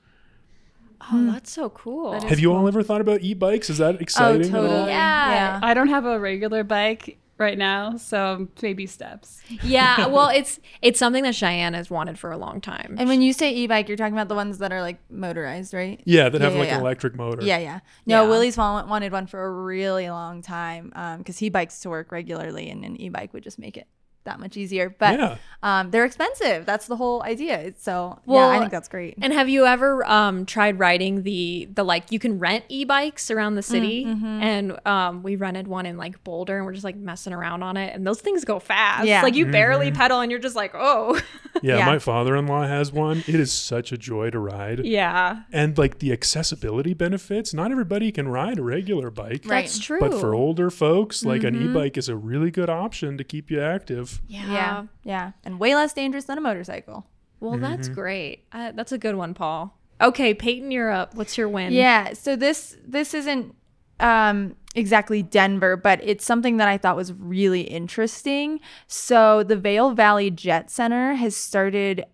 Oh, 1.12 1.30
that's 1.32 1.50
so 1.50 1.68
cool. 1.70 2.12
That 2.12 2.24
is 2.24 2.30
Have 2.30 2.38
you 2.40 2.52
all 2.54 2.66
ever 2.68 2.82
thought 2.82 3.00
about 3.00 3.22
e-bikes? 3.22 3.68
Is 3.68 3.78
that 3.78 4.00
exciting? 4.00 4.48
at 4.48 4.54
all? 4.54 4.62
totally. 4.68 4.88
Yeah. 4.90 5.58
I 5.62 5.74
don't 5.74 5.88
have 5.88 6.04
a 6.06 6.18
regular 6.18 6.62
bike 6.62 7.18
right 7.38 7.58
now, 7.58 7.96
so 7.96 8.48
baby 8.60 8.86
steps. 8.86 9.42
yeah, 9.62 10.06
well, 10.14 10.28
it's 10.28 10.60
it's 10.80 10.98
something 10.98 11.22
that 11.24 11.34
Cheyenne 11.34 11.74
has 11.74 11.90
wanted 11.90 12.18
for 12.18 12.30
a 12.30 12.36
long 12.36 12.60
time. 12.60 12.96
And 12.98 13.08
when 13.08 13.20
you 13.22 13.32
say 13.32 13.52
e-bike, 13.52 13.88
you're 13.88 13.96
talking 13.96 14.14
about 14.14 14.28
the 14.28 14.34
ones 14.34 14.58
that 14.58 14.72
are 14.72 14.80
like 14.80 14.98
motorized, 15.10 15.74
right? 15.74 16.00
Yeah, 16.04 16.28
that 16.28 16.40
have 16.40 16.52
Yeah, 16.54 16.58
like 16.58 16.68
yeah, 16.68 16.74
an 16.76 16.80
electric 16.80 17.16
motor. 17.16 17.44
Yeah, 17.44 17.58
yeah. 17.58 17.80
No, 18.06 18.22
Yeah. 18.24 18.28
Willie's 18.28 18.56
wa- 18.56 18.84
wanted 18.86 19.12
one 19.12 19.26
for 19.26 19.44
a 19.44 19.50
really 19.50 20.08
long 20.08 20.42
time 20.42 20.92
um, 20.94 21.18
because 21.18 21.38
he 21.38 21.48
bikes 21.48 21.80
to 21.80 21.90
work 21.90 22.12
regularly, 22.12 22.70
and 22.70 22.84
an 22.84 23.00
e-bike 23.00 23.32
would 23.32 23.42
just 23.42 23.58
make 23.58 23.76
it 23.76 23.86
that 24.24 24.38
much 24.40 24.56
easier. 24.56 24.88
But 24.98 25.18
Yeah. 25.18 25.36
um, 25.62 25.90
they're 25.90 26.04
expensive. 26.04 26.64
That's 26.66 26.86
the 26.86 26.96
whole 26.96 27.22
idea. 27.22 27.72
So 27.78 28.18
Well, 28.26 28.50
yeah, 28.50 28.56
I 28.56 28.58
think 28.60 28.70
that's 28.70 28.88
great. 28.88 29.14
And 29.20 29.32
have 29.32 29.48
you 29.48 29.66
ever 29.66 30.04
um, 30.08 30.46
tried 30.46 30.78
riding 30.78 31.22
the 31.22 31.68
the 31.74 31.84
like 31.84 32.10
you 32.12 32.18
can 32.18 32.38
rent 32.38 32.64
e-bikes 32.68 33.30
around 33.30 33.54
the 33.56 33.62
city? 33.62 34.04
And 34.04 34.78
um, 34.86 35.22
we 35.22 35.36
rented 35.36 35.66
one 35.68 35.86
in 35.86 35.96
like 35.96 36.22
Boulder, 36.24 36.56
and 36.56 36.66
we're 36.66 36.72
just 36.72 36.84
like 36.84 36.96
messing 36.96 37.32
around 37.32 37.62
on 37.62 37.76
it, 37.76 37.94
and 37.94 38.06
those 38.06 38.20
things 38.20 38.44
go 38.44 38.58
fast. 38.58 39.06
Yeah. 39.06 39.22
like 39.22 39.34
you 39.34 39.46
barely 39.46 39.90
pedal, 39.90 40.20
and 40.20 40.30
you're 40.30 40.40
just 40.40 40.56
like, 40.56 40.72
oh, 40.74 41.20
yeah, 41.62 41.78
Yeah. 41.78 41.86
my 41.86 41.98
father-in-law 41.98 42.66
has 42.66 42.92
one. 42.92 43.18
It 43.26 43.34
is 43.36 43.52
such 43.52 43.92
a 43.92 43.98
joy 43.98 44.30
to 44.30 44.38
ride. 44.38 44.84
yeah, 44.84 45.42
And 45.52 45.76
like 45.78 45.98
the 45.98 46.12
accessibility 46.12 46.94
benefits, 46.94 47.52
not 47.54 47.70
everybody 47.70 48.10
can 48.12 48.28
ride 48.28 48.58
a 48.58 48.62
regular 48.62 49.10
bike. 49.10 49.42
Right. 49.44 49.62
that's 49.62 49.78
true. 49.78 49.98
But 50.00 50.14
for 50.20 50.34
older 50.34 50.70
folks, 50.70 51.24
like 51.24 51.44
an 51.44 51.54
e-bike 51.60 51.96
is 51.96 52.08
a 52.08 52.16
really 52.16 52.50
good 52.50 52.70
option 52.70 53.16
to 53.18 53.24
keep 53.24 53.50
you 53.50 53.60
active. 53.60 54.11
Yeah, 54.28 54.52
yeah, 54.52 54.86
yeah, 55.04 55.32
and 55.44 55.58
way 55.60 55.74
less 55.74 55.92
dangerous 55.92 56.24
than 56.24 56.38
a 56.38 56.40
motorcycle. 56.40 57.06
well, 57.40 57.58
that's 57.58 57.88
great. 57.88 58.44
Uh, 58.52 58.72
that's 58.72 58.92
a 58.92 58.98
good 58.98 59.16
one, 59.16 59.34
Paul. 59.34 59.76
Okay, 60.00 60.34
Peyton, 60.34 60.70
you're 60.70 60.90
up. 60.90 61.14
What's 61.14 61.38
your 61.38 61.48
win? 61.48 61.72
Yeah. 61.72 62.12
So 62.14 62.34
this 62.36 62.76
this 62.86 63.14
isn't 63.14 63.54
um, 64.00 64.56
exactly 64.74 65.22
Denver, 65.22 65.76
but 65.76 66.00
it's 66.02 66.24
something 66.24 66.56
that 66.56 66.68
I 66.68 66.76
thought 66.78 66.96
was 66.96 67.12
really 67.12 67.62
interesting. 67.62 68.58
So 68.88 69.42
the 69.42 69.56
Vail 69.56 69.92
Valley 69.92 70.30
Jet 70.30 70.70
Center 70.70 71.14
has 71.14 71.36
started 71.36 72.04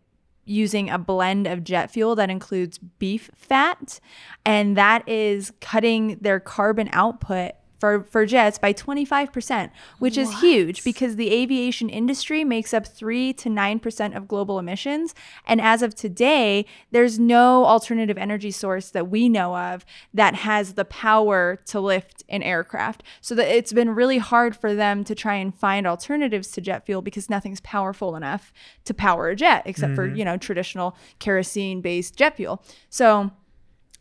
using 0.44 0.88
a 0.88 0.98
blend 0.98 1.46
of 1.46 1.62
jet 1.62 1.90
fuel 1.90 2.14
that 2.16 2.30
includes 2.30 2.78
beef 2.78 3.30
fat, 3.34 4.00
and 4.44 4.76
that 4.76 5.06
is 5.08 5.52
cutting 5.60 6.18
their 6.20 6.40
carbon 6.40 6.88
output. 6.92 7.52
For, 7.78 8.02
for 8.02 8.26
jets 8.26 8.58
by 8.58 8.72
25%, 8.72 9.70
which 10.00 10.18
is 10.18 10.40
huge 10.40 10.82
because 10.82 11.14
the 11.14 11.32
aviation 11.32 11.88
industry 11.88 12.42
makes 12.42 12.74
up 12.74 12.84
3 12.84 13.32
to 13.34 13.48
9% 13.48 14.16
of 14.16 14.26
global 14.26 14.58
emissions. 14.58 15.14
And 15.46 15.60
as 15.60 15.82
of 15.82 15.94
today, 15.94 16.66
there's 16.90 17.20
no 17.20 17.64
alternative 17.64 18.18
energy 18.18 18.50
source 18.50 18.90
that 18.90 19.08
we 19.08 19.28
know 19.28 19.56
of 19.56 19.86
that 20.12 20.34
has 20.34 20.74
the 20.74 20.84
power 20.84 21.60
to 21.66 21.78
lift 21.78 22.24
an 22.28 22.42
aircraft. 22.42 23.04
So 23.20 23.36
that 23.36 23.48
it's 23.48 23.72
been 23.72 23.90
really 23.90 24.18
hard 24.18 24.56
for 24.56 24.74
them 24.74 25.04
to 25.04 25.14
try 25.14 25.34
and 25.34 25.54
find 25.54 25.86
alternatives 25.86 26.50
to 26.52 26.60
jet 26.60 26.84
fuel 26.84 27.02
because 27.02 27.30
nothing's 27.30 27.60
powerful 27.60 28.16
enough 28.16 28.52
to 28.84 28.94
power 28.94 29.28
a 29.28 29.36
jet 29.36 29.62
except 29.66 29.94
for, 29.94 30.06
mm-hmm. 30.06 30.16
you 30.16 30.24
know, 30.24 30.36
traditional 30.36 30.96
kerosene 31.18 31.80
based 31.80 32.16
jet 32.16 32.36
fuel. 32.36 32.62
So 32.90 33.30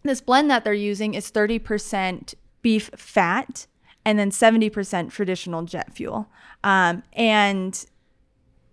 this 0.03 0.21
blend 0.21 0.49
that 0.49 0.63
they're 0.63 0.73
using 0.73 1.13
is 1.13 1.31
30% 1.31 2.33
beef 2.61 2.89
fat 2.95 3.67
and 4.05 4.17
then 4.17 4.31
70% 4.31 5.11
traditional 5.11 5.63
jet 5.63 5.93
fuel. 5.93 6.29
Um, 6.63 7.03
and 7.13 7.85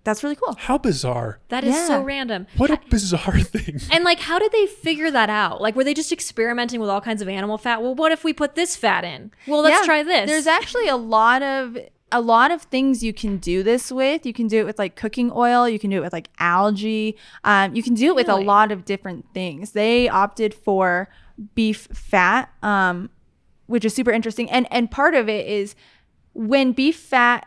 that's 0.04 0.22
really 0.22 0.36
cool. 0.36 0.54
How 0.58 0.76
bizarre. 0.78 1.40
that 1.48 1.64
is 1.64 1.74
so 1.86 2.02
random. 2.02 2.46
What 2.56 2.70
a 2.70 2.78
bizarre 2.90 3.40
thing. 3.40 3.80
And 3.90 4.04
like, 4.04 4.20
how 4.20 4.38
did 4.38 4.52
they 4.52 4.66
figure 4.66 5.10
that 5.10 5.30
out? 5.30 5.60
Like, 5.62 5.74
were 5.74 5.84
they 5.84 5.94
just 5.94 6.12
experimenting 6.12 6.78
with 6.78 6.90
all 6.90 7.00
kinds 7.00 7.22
of 7.22 7.28
animal 7.28 7.56
fat? 7.58 7.82
Well, 7.82 7.94
what 7.94 8.12
if 8.12 8.22
we 8.22 8.32
put 8.32 8.54
this 8.54 8.76
fat 8.76 9.04
in? 9.04 9.30
Well, 9.46 9.62
let's 9.62 9.80
Yeah. 9.80 9.86
try 9.86 10.02
this. 10.02 10.28
There's 10.28 10.46
actually 10.46 10.88
a 10.88 10.96
lot 10.96 11.42
of 11.42 11.78
a 12.12 12.20
lot 12.20 12.52
of 12.52 12.62
things 12.62 13.02
you 13.02 13.12
can 13.12 13.38
do 13.38 13.64
this 13.64 13.90
with. 13.90 14.24
You 14.24 14.32
can 14.32 14.46
do 14.46 14.60
it 14.60 14.66
with 14.66 14.78
like 14.78 14.94
cooking 14.94 15.32
oil. 15.34 15.68
You 15.68 15.80
can 15.80 15.90
do 15.90 15.96
it 15.96 16.00
with 16.02 16.12
like 16.12 16.28
algae. 16.38 17.16
Um, 17.42 17.74
you 17.74 17.82
can 17.82 17.94
do 17.94 18.08
it 18.08 18.14
with 18.14 18.28
a 18.28 18.36
lot 18.36 18.70
of 18.70 18.84
different 18.84 19.26
things. 19.34 19.72
They 19.72 20.08
opted 20.08 20.54
for 20.54 21.08
beef 21.56 21.88
fat, 21.92 22.50
um, 22.62 23.10
which 23.66 23.84
is 23.84 23.94
super 23.94 24.10
interesting. 24.10 24.50
And 24.50 24.66
and 24.70 24.90
part 24.90 25.14
of 25.14 25.28
it 25.28 25.46
is 25.46 25.74
when 26.32 26.72
beef 26.72 26.96
fat 26.98 27.46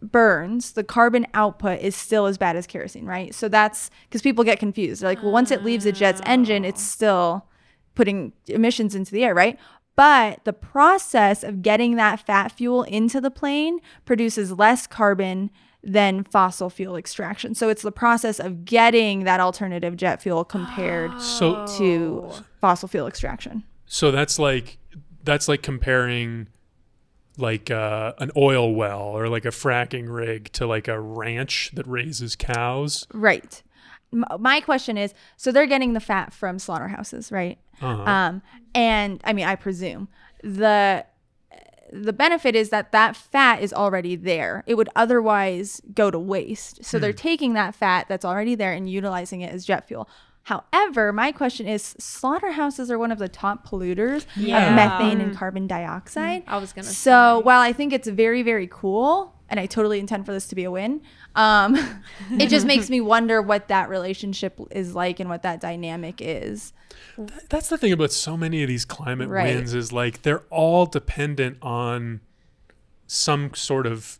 burns, 0.00 0.72
the 0.72 0.82
carbon 0.84 1.26
output 1.34 1.80
is 1.80 1.94
still 1.94 2.26
as 2.26 2.36
bad 2.36 2.56
as 2.56 2.66
kerosene, 2.66 3.06
right? 3.06 3.34
So 3.34 3.48
that's 3.48 3.90
because 4.08 4.22
people 4.22 4.44
get 4.44 4.58
confused. 4.58 5.02
They're 5.02 5.10
like, 5.10 5.22
well, 5.22 5.32
once 5.32 5.50
it 5.50 5.62
leaves 5.64 5.86
a 5.86 5.92
jet's 5.92 6.20
engine, 6.26 6.64
it's 6.64 6.82
still 6.82 7.46
putting 7.94 8.32
emissions 8.48 8.94
into 8.94 9.12
the 9.12 9.22
air, 9.24 9.34
right? 9.34 9.58
But 9.94 10.44
the 10.44 10.52
process 10.52 11.44
of 11.44 11.62
getting 11.62 11.96
that 11.96 12.18
fat 12.18 12.50
fuel 12.50 12.82
into 12.82 13.20
the 13.20 13.30
plane 13.30 13.78
produces 14.04 14.50
less 14.50 14.86
carbon 14.86 15.50
than 15.84 16.24
fossil 16.24 16.70
fuel 16.70 16.96
extraction. 16.96 17.54
So 17.54 17.68
it's 17.68 17.82
the 17.82 17.92
process 17.92 18.40
of 18.40 18.64
getting 18.64 19.24
that 19.24 19.40
alternative 19.40 19.96
jet 19.96 20.22
fuel 20.22 20.44
compared 20.44 21.20
So 21.20 21.66
to 21.78 22.30
fossil 22.60 22.88
fuel 22.88 23.06
extraction. 23.06 23.64
so 23.86 24.10
that's 24.10 24.38
like 24.38 24.78
that's 25.24 25.48
like 25.48 25.62
comparing 25.62 26.48
like 27.38 27.70
uh, 27.70 28.12
an 28.18 28.30
oil 28.36 28.74
well 28.74 29.00
or 29.02 29.28
like 29.28 29.44
a 29.44 29.48
fracking 29.48 30.12
rig 30.14 30.52
to 30.52 30.66
like 30.66 30.88
a 30.88 31.00
ranch 31.00 31.70
that 31.74 31.86
raises 31.86 32.36
cows. 32.36 33.06
Right. 33.12 33.62
M- 34.12 34.24
My 34.38 34.60
question 34.60 34.98
is 34.98 35.14
so 35.36 35.50
they're 35.50 35.66
getting 35.66 35.94
the 35.94 36.00
fat 36.00 36.32
from 36.32 36.58
slaughterhouses, 36.58 37.32
right? 37.32 37.58
Uh-huh. 37.80 38.02
Um, 38.02 38.42
and 38.74 39.20
I 39.24 39.32
mean, 39.32 39.46
I 39.46 39.56
presume 39.56 40.08
the 40.42 41.06
the 41.92 42.12
benefit 42.12 42.56
is 42.56 42.70
that 42.70 42.90
that 42.92 43.16
fat 43.16 43.62
is 43.62 43.72
already 43.72 44.16
there. 44.16 44.64
It 44.66 44.76
would 44.76 44.88
otherwise 44.96 45.80
go 45.94 46.10
to 46.10 46.18
waste. 46.18 46.84
So 46.84 46.98
they're 46.98 47.12
taking 47.12 47.52
that 47.52 47.74
fat 47.74 48.06
that's 48.08 48.24
already 48.24 48.54
there 48.54 48.72
and 48.72 48.88
utilizing 48.88 49.42
it 49.42 49.52
as 49.52 49.66
jet 49.66 49.86
fuel. 49.86 50.08
However, 50.44 51.12
my 51.12 51.30
question 51.32 51.68
is 51.68 51.94
slaughterhouses 51.98 52.90
are 52.90 52.98
one 52.98 53.12
of 53.12 53.18
the 53.18 53.28
top 53.28 53.68
polluters 53.68 54.26
Yeah. 54.36 54.70
of 54.70 54.74
methane 54.74 55.20
and 55.20 55.36
carbon 55.36 55.66
dioxide. 55.66 56.42
I 56.46 56.58
was 56.58 56.72
gonna 56.72 56.86
So 56.88 57.40
while 57.40 57.60
I 57.60 57.72
think 57.72 57.92
it's 57.92 58.08
very, 58.08 58.42
very 58.42 58.66
cool, 58.70 59.34
and 59.48 59.60
I 59.60 59.66
totally 59.66 60.00
intend 60.00 60.26
for 60.26 60.32
this 60.32 60.48
to 60.48 60.54
be 60.54 60.64
a 60.64 60.70
win, 60.70 61.02
um, 61.36 61.76
it 62.32 62.48
just 62.48 62.66
makes 62.66 62.90
me 62.90 63.00
wonder 63.00 63.40
what 63.40 63.68
that 63.68 63.88
relationship 63.88 64.58
is 64.70 64.94
like 64.94 65.20
and 65.20 65.30
what 65.30 65.42
that 65.42 65.60
dynamic 65.60 66.16
is. 66.20 66.72
That's 67.48 67.68
the 67.68 67.78
thing 67.78 67.92
about 67.92 68.10
so 68.12 68.36
many 68.36 68.62
of 68.62 68.68
these 68.68 68.84
climate 68.84 69.28
Right. 69.28 69.54
wins 69.54 69.74
is 69.74 69.92
like 69.92 70.22
they're 70.22 70.42
all 70.50 70.86
dependent 70.86 71.58
on 71.62 72.20
some 73.06 73.54
sort 73.54 73.86
of 73.86 74.18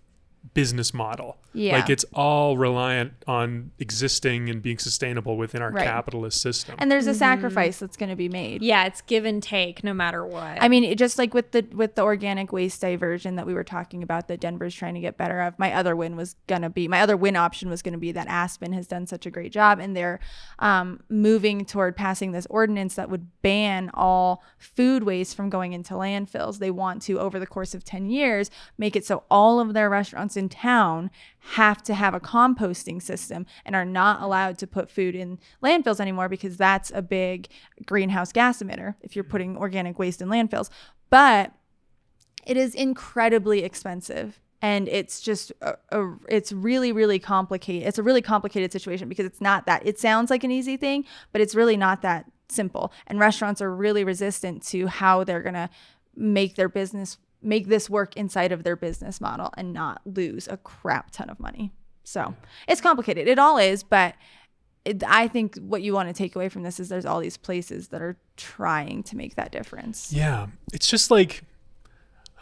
business 0.55 0.93
model. 0.95 1.39
Yeah. 1.55 1.77
Like 1.77 1.91
it's 1.91 2.05
all 2.15 2.57
reliant 2.57 3.13
on 3.27 3.71
existing 3.79 4.49
and 4.49 4.63
being 4.63 4.79
sustainable 4.79 5.37
within 5.37 5.61
our 5.63 5.71
Right. 5.71 5.85
capitalist 5.87 6.41
system. 6.41 6.75
And 6.79 6.91
there's 6.91 7.07
a 7.07 7.15
sacrifice 7.15 7.79
that's 7.79 7.97
going 7.97 8.11
to 8.11 8.17
be 8.17 8.29
made. 8.29 8.63
Yeah, 8.63 8.85
it's 8.87 9.01
give 9.03 9.25
and 9.25 9.43
take 9.43 9.85
no 9.85 9.93
matter 9.95 10.25
what. 10.25 10.59
I 10.63 10.69
mean, 10.69 10.85
it 10.85 10.99
just 10.99 11.19
like 11.19 11.35
with 11.35 11.53
the 11.53 11.67
with 11.73 11.95
the 11.95 12.03
organic 12.03 12.53
waste 12.53 12.81
diversion 12.81 13.37
that 13.37 13.47
we 13.47 13.55
were 13.55 13.65
talking 13.65 14.03
about 14.03 14.29
that 14.29 14.41
Denver's 14.41 14.75
trying 14.75 14.95
to 14.95 15.01
get 15.01 15.17
better 15.17 15.41
of. 15.41 15.59
My 15.59 15.73
other 15.73 15.95
win 15.95 16.17
was 16.17 16.37
gonna 16.47 16.71
be 16.71 16.89
my 16.89 17.01
other 17.01 17.17
win 17.17 17.37
option 17.37 17.69
was 17.71 17.83
gonna 17.83 17.99
be 17.99 18.13
that 18.13 18.27
Aspen 18.29 18.73
has 18.73 18.87
done 18.87 19.07
such 19.07 19.27
a 19.27 19.31
great 19.31 19.53
job, 19.53 19.79
and 19.79 19.97
they're 19.97 20.21
um, 20.59 21.01
moving 21.09 21.65
toward 21.65 21.97
passing 21.97 22.33
this 22.33 22.47
ordinance 22.51 22.95
that 22.95 23.11
would 23.11 23.27
ban 23.43 23.91
all 23.95 24.43
food 24.59 25.03
waste 25.05 25.37
from 25.37 25.51
going 25.51 25.73
into 25.73 25.95
landfills. 25.95 26.59
They 26.59 26.71
want 26.71 27.03
to, 27.03 27.19
over 27.19 27.39
the 27.39 27.47
course 27.47 27.75
of 27.75 27.85
ten 27.85 28.07
years, 28.07 28.51
make 28.79 28.97
it 28.97 29.05
so 29.05 29.25
all 29.31 29.61
of 29.61 29.75
their 29.75 29.91
restaurants 29.91 30.37
in 30.37 30.49
town 30.49 31.11
have 31.51 31.83
to 31.83 31.95
have 31.95 32.15
a 32.15 32.21
composting 32.21 33.03
system 33.03 33.47
and 33.65 33.75
are 33.75 33.85
not 33.85 34.23
allowed 34.23 34.59
to 34.59 34.67
put 34.67 34.91
food 34.91 35.15
in 35.15 35.39
landfills 35.63 36.01
anymore 36.01 36.29
because 36.29 36.57
that's 36.57 36.93
a 36.95 37.03
big 37.03 37.49
greenhouse 37.85 38.33
gas 38.33 38.63
emitter 38.63 38.95
if 39.01 39.17
you're 39.17 39.25
mm-hmm. 39.25 39.31
putting 39.33 39.57
organic 39.57 39.99
waste 39.99 40.23
in 40.23 40.29
landfills. 40.29 40.71
But 41.11 41.53
it 42.47 42.57
is 42.57 42.75
incredibly 42.75 43.65
expensive 43.65 44.41
and 44.61 44.89
it's 44.89 45.21
just 45.21 45.53
a, 45.61 45.75
a, 45.91 46.15
it's 46.29 46.53
really 46.53 46.93
really 46.93 47.19
complicated 47.19 47.87
it's 47.87 47.99
a 47.99 48.03
really 48.03 48.23
complicated 48.23 48.73
situation 48.73 49.09
because 49.09 49.27
it's 49.27 49.41
not 49.41 49.67
that 49.67 49.85
it 49.87 49.99
sounds 49.99 50.31
like 50.31 50.45
an 50.45 50.51
easy 50.51 50.77
thing 50.77 51.05
but 51.33 51.41
it's 51.41 51.55
really 51.55 51.77
not 51.77 52.03
that 52.03 52.25
simple 52.49 52.93
and 53.07 53.19
restaurants 53.19 53.61
are 53.61 53.75
really 53.75 54.05
resistant 54.05 54.63
to 54.63 54.87
how 54.87 55.25
they're 55.25 55.43
going 55.43 55.55
to 55.55 55.71
make 56.15 56.57
their 56.57 56.69
business 56.69 57.19
make 57.43 57.67
this 57.69 57.91
work 57.91 58.17
inside 58.17 58.53
of 58.53 58.65
their 58.65 58.77
business 58.77 59.21
model 59.21 59.51
and 59.57 59.73
not 59.73 60.01
lose 60.05 60.49
a 60.49 60.57
crap 60.57 61.11
ton 61.11 61.29
of 61.29 61.39
money 61.41 61.73
so 62.05 62.35
it's 62.69 62.81
complicated 62.81 63.29
it 63.29 63.39
all 63.39 63.59
is 63.59 63.83
but 63.83 64.15
it, 64.85 65.03
I 65.07 65.29
think 65.29 65.57
what 65.59 65.83
you 65.83 65.93
want 65.93 66.09
to 66.09 66.13
take 66.13 66.35
away 66.35 66.49
from 66.49 66.63
this 66.63 66.81
is 66.81 66.89
there's 66.89 67.07
all 67.07 67.21
these 67.21 67.37
places 67.37 67.89
that 67.89 68.03
are 68.03 68.17
trying 68.37 69.03
to 69.05 69.17
make 69.17 69.37
that 69.37 69.53
difference. 69.53 70.13
Yeah, 70.13 70.49
it's 70.73 70.89
just 70.89 71.11
like 71.11 71.43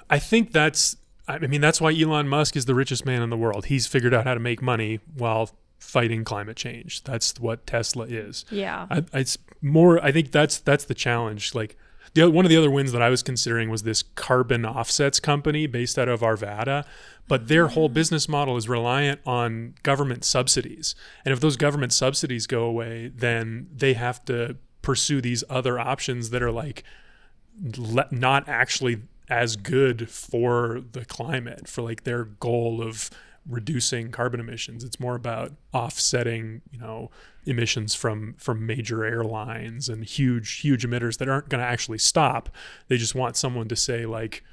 I 0.08 0.18
think 0.18 0.52
that's 0.52 0.96
I 1.28 1.38
mean 1.38 1.60
that's 1.60 1.80
why 1.80 1.92
Elon 1.92 2.28
Musk 2.28 2.56
is 2.56 2.64
the 2.64 2.74
richest 2.74 3.04
man 3.04 3.22
in 3.22 3.30
the 3.30 3.36
world. 3.36 3.66
He's 3.66 3.86
figured 3.86 4.14
out 4.14 4.24
how 4.24 4.34
to 4.34 4.40
make 4.40 4.62
money 4.62 5.00
while 5.14 5.50
fighting 5.78 6.24
climate 6.24 6.56
change. 6.56 7.04
That's 7.04 7.38
what 7.38 7.66
Tesla 7.66 8.06
is. 8.06 8.44
Yeah. 8.50 8.86
I, 8.90 9.04
it's 9.12 9.36
more. 9.60 10.02
I 10.04 10.12
think 10.12 10.32
that's 10.32 10.58
that's 10.58 10.84
the 10.84 10.94
challenge. 10.94 11.54
Like 11.54 11.76
the 12.14 12.31
one 12.31 12.44
of 12.44 12.49
the 12.49 12.57
other 12.57 12.70
wins 12.70 12.92
that 12.92 13.03
I 13.03 13.09
was 13.09 13.23
considering 13.23 13.70
was 13.70 13.83
this 13.83 14.03
carbon 14.03 14.66
offsets 14.66 15.20
company 15.20 15.66
based 15.66 15.99
out 15.99 16.09
of 16.09 16.20
Arvada, 16.20 16.85
but 17.29 17.49
their 17.49 17.68
whole 17.68 17.88
mm. 17.88 17.94
business 17.94 18.29
model 18.29 18.57
is 18.57 18.68
reliant 18.68 19.20
on 19.25 19.75
government 19.83 20.25
subsidies. 20.25 20.94
And 21.25 21.33
if 21.33 21.40
those 21.40 21.57
government 21.57 21.92
subsidies 21.92 22.46
go 22.46 22.64
away, 22.64 23.12
then 23.14 23.68
they 23.75 23.94
have 23.94 24.25
to 24.25 24.57
pursue 24.83 25.20
these 25.20 25.44
other 25.49 25.79
options 25.79 26.31
that 26.31 26.42
are 26.42 26.51
like 26.51 26.83
le- 27.77 28.09
not 28.11 28.49
actually 28.49 29.03
as 29.29 29.55
good 29.57 30.11
for 30.11 30.83
the 30.92 31.05
climate 31.05 31.68
for 31.68 31.83
like 31.83 32.05
their 32.05 32.25
goal 32.25 32.83
of 32.83 33.11
reducing 33.49 34.11
carbon 34.11 34.40
emissions 34.40 34.85
it's 34.85 35.01
more 35.01 35.14
about 35.14 35.53
offsetting 35.73 36.61
you 36.70 36.79
know 36.79 37.11
emissions 37.46 37.94
from 37.94 38.35
from 38.38 38.66
major 38.66 39.05
airlines 39.05 39.88
and 39.88 40.05
huge 40.05 40.61
huge 40.61 40.87
emitters 40.87 41.18
that 41.18 41.29
aren't 41.29 41.48
going 41.48 41.62
to 41.62 41.66
actually 41.66 41.98
stop. 41.98 42.48
They 42.88 42.96
just 42.96 43.14
want 43.14 43.37
someone 43.37 43.68
to 43.68 43.76
say 43.76 44.07
like 44.07 44.44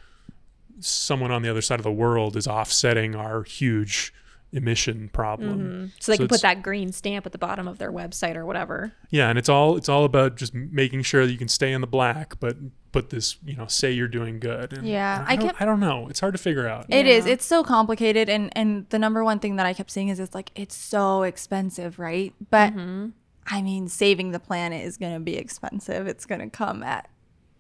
someone 0.80 1.32
on 1.32 1.42
the 1.42 1.50
other 1.50 1.62
side 1.62 1.80
of 1.80 1.84
the 1.84 1.92
world 1.92 2.36
is 2.36 2.48
offsetting 2.48 3.16
our 3.16 3.44
huge 3.44 4.14
emission 4.54 5.10
problem 5.10 5.60
mm-hmm. 5.60 5.86
So 6.00 6.12
they 6.12 6.16
So 6.16 6.22
can 6.22 6.28
put 6.30 6.42
that 6.42 6.62
green 6.62 6.92
stamp 6.92 7.26
at 7.26 7.32
the 7.34 7.38
bottom 7.38 7.68
of 7.68 7.78
their 7.80 7.92
website 7.92 8.36
or 8.36 8.46
whatever. 8.46 8.94
yeah 9.10 9.30
and 9.30 9.38
it's 9.38 9.50
all 9.50 9.76
it's 9.76 9.90
all 9.90 10.06
about 10.06 10.38
just 10.38 10.54
making 10.54 11.02
sure 11.02 11.26
that 11.26 11.32
you 11.32 11.38
can 11.38 11.50
stay 11.50 11.74
in 11.74 11.82
the 11.82 11.88
black 11.88 12.40
but 12.40 12.56
put 12.92 13.10
this 13.10 13.38
you 13.46 13.56
know 13.56 13.68
say 13.68 13.92
you're 13.92 14.08
doing 14.08 14.40
good 14.40 14.74
and 14.74 14.88
Yeah, 14.88 15.26
I, 15.28 15.34
I 15.34 15.36
don't, 15.36 15.62
I 15.62 15.66
don't 15.66 15.80
know 15.80 16.08
it's 16.08 16.20
hard 16.20 16.34
to 16.34 16.38
figure 16.38 16.68
out 16.68 16.86
It 16.90 17.06
is. 17.06 17.26
Yeah. 17.26 17.34
It's 17.34 17.46
so 17.46 17.64
complicated, 17.64 18.30
and 18.30 18.56
and 18.56 18.90
the 18.90 18.98
number 19.00 19.24
one 19.24 19.40
thing 19.40 19.58
that 19.58 19.66
I 19.66 19.74
kept 19.74 19.92
seeing 19.92 20.08
is 20.08 20.20
it's 20.20 20.34
like 20.34 20.52
it's 20.56 20.76
so 20.76 21.24
expensive, 21.24 22.00
right? 22.00 22.34
But 22.50 22.74
mm-hmm. 22.74 23.10
I 23.46 23.62
mean, 23.62 23.88
saving 23.88 24.32
the 24.32 24.40
planet 24.40 24.84
is 24.84 24.98
going 24.98 25.14
to 25.14 25.20
be 25.20 25.36
expensive. 25.38 26.08
It's 26.08 26.26
going 26.26 26.42
to 26.42 26.50
come 26.50 26.84
at 26.84 27.10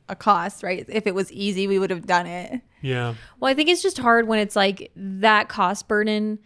a 0.09 0.15
cost, 0.15 0.63
right? 0.63 0.85
If 0.87 1.05
it 1.05 1.13
was 1.13 1.31
easy, 1.31 1.67
we 1.67 1.79
would 1.79 1.89
have 1.89 2.05
done 2.05 2.25
it. 2.27 2.61
yeah 2.81 3.15
Well, 3.39 3.51
I 3.51 3.53
think 3.53 3.69
it's 3.69 3.81
just 3.81 3.97
hard 3.97 4.27
when 4.27 4.39
it's 4.39 4.55
like 4.55 4.91
that 4.95 5.49
cost 5.49 5.87
burden 5.87 6.39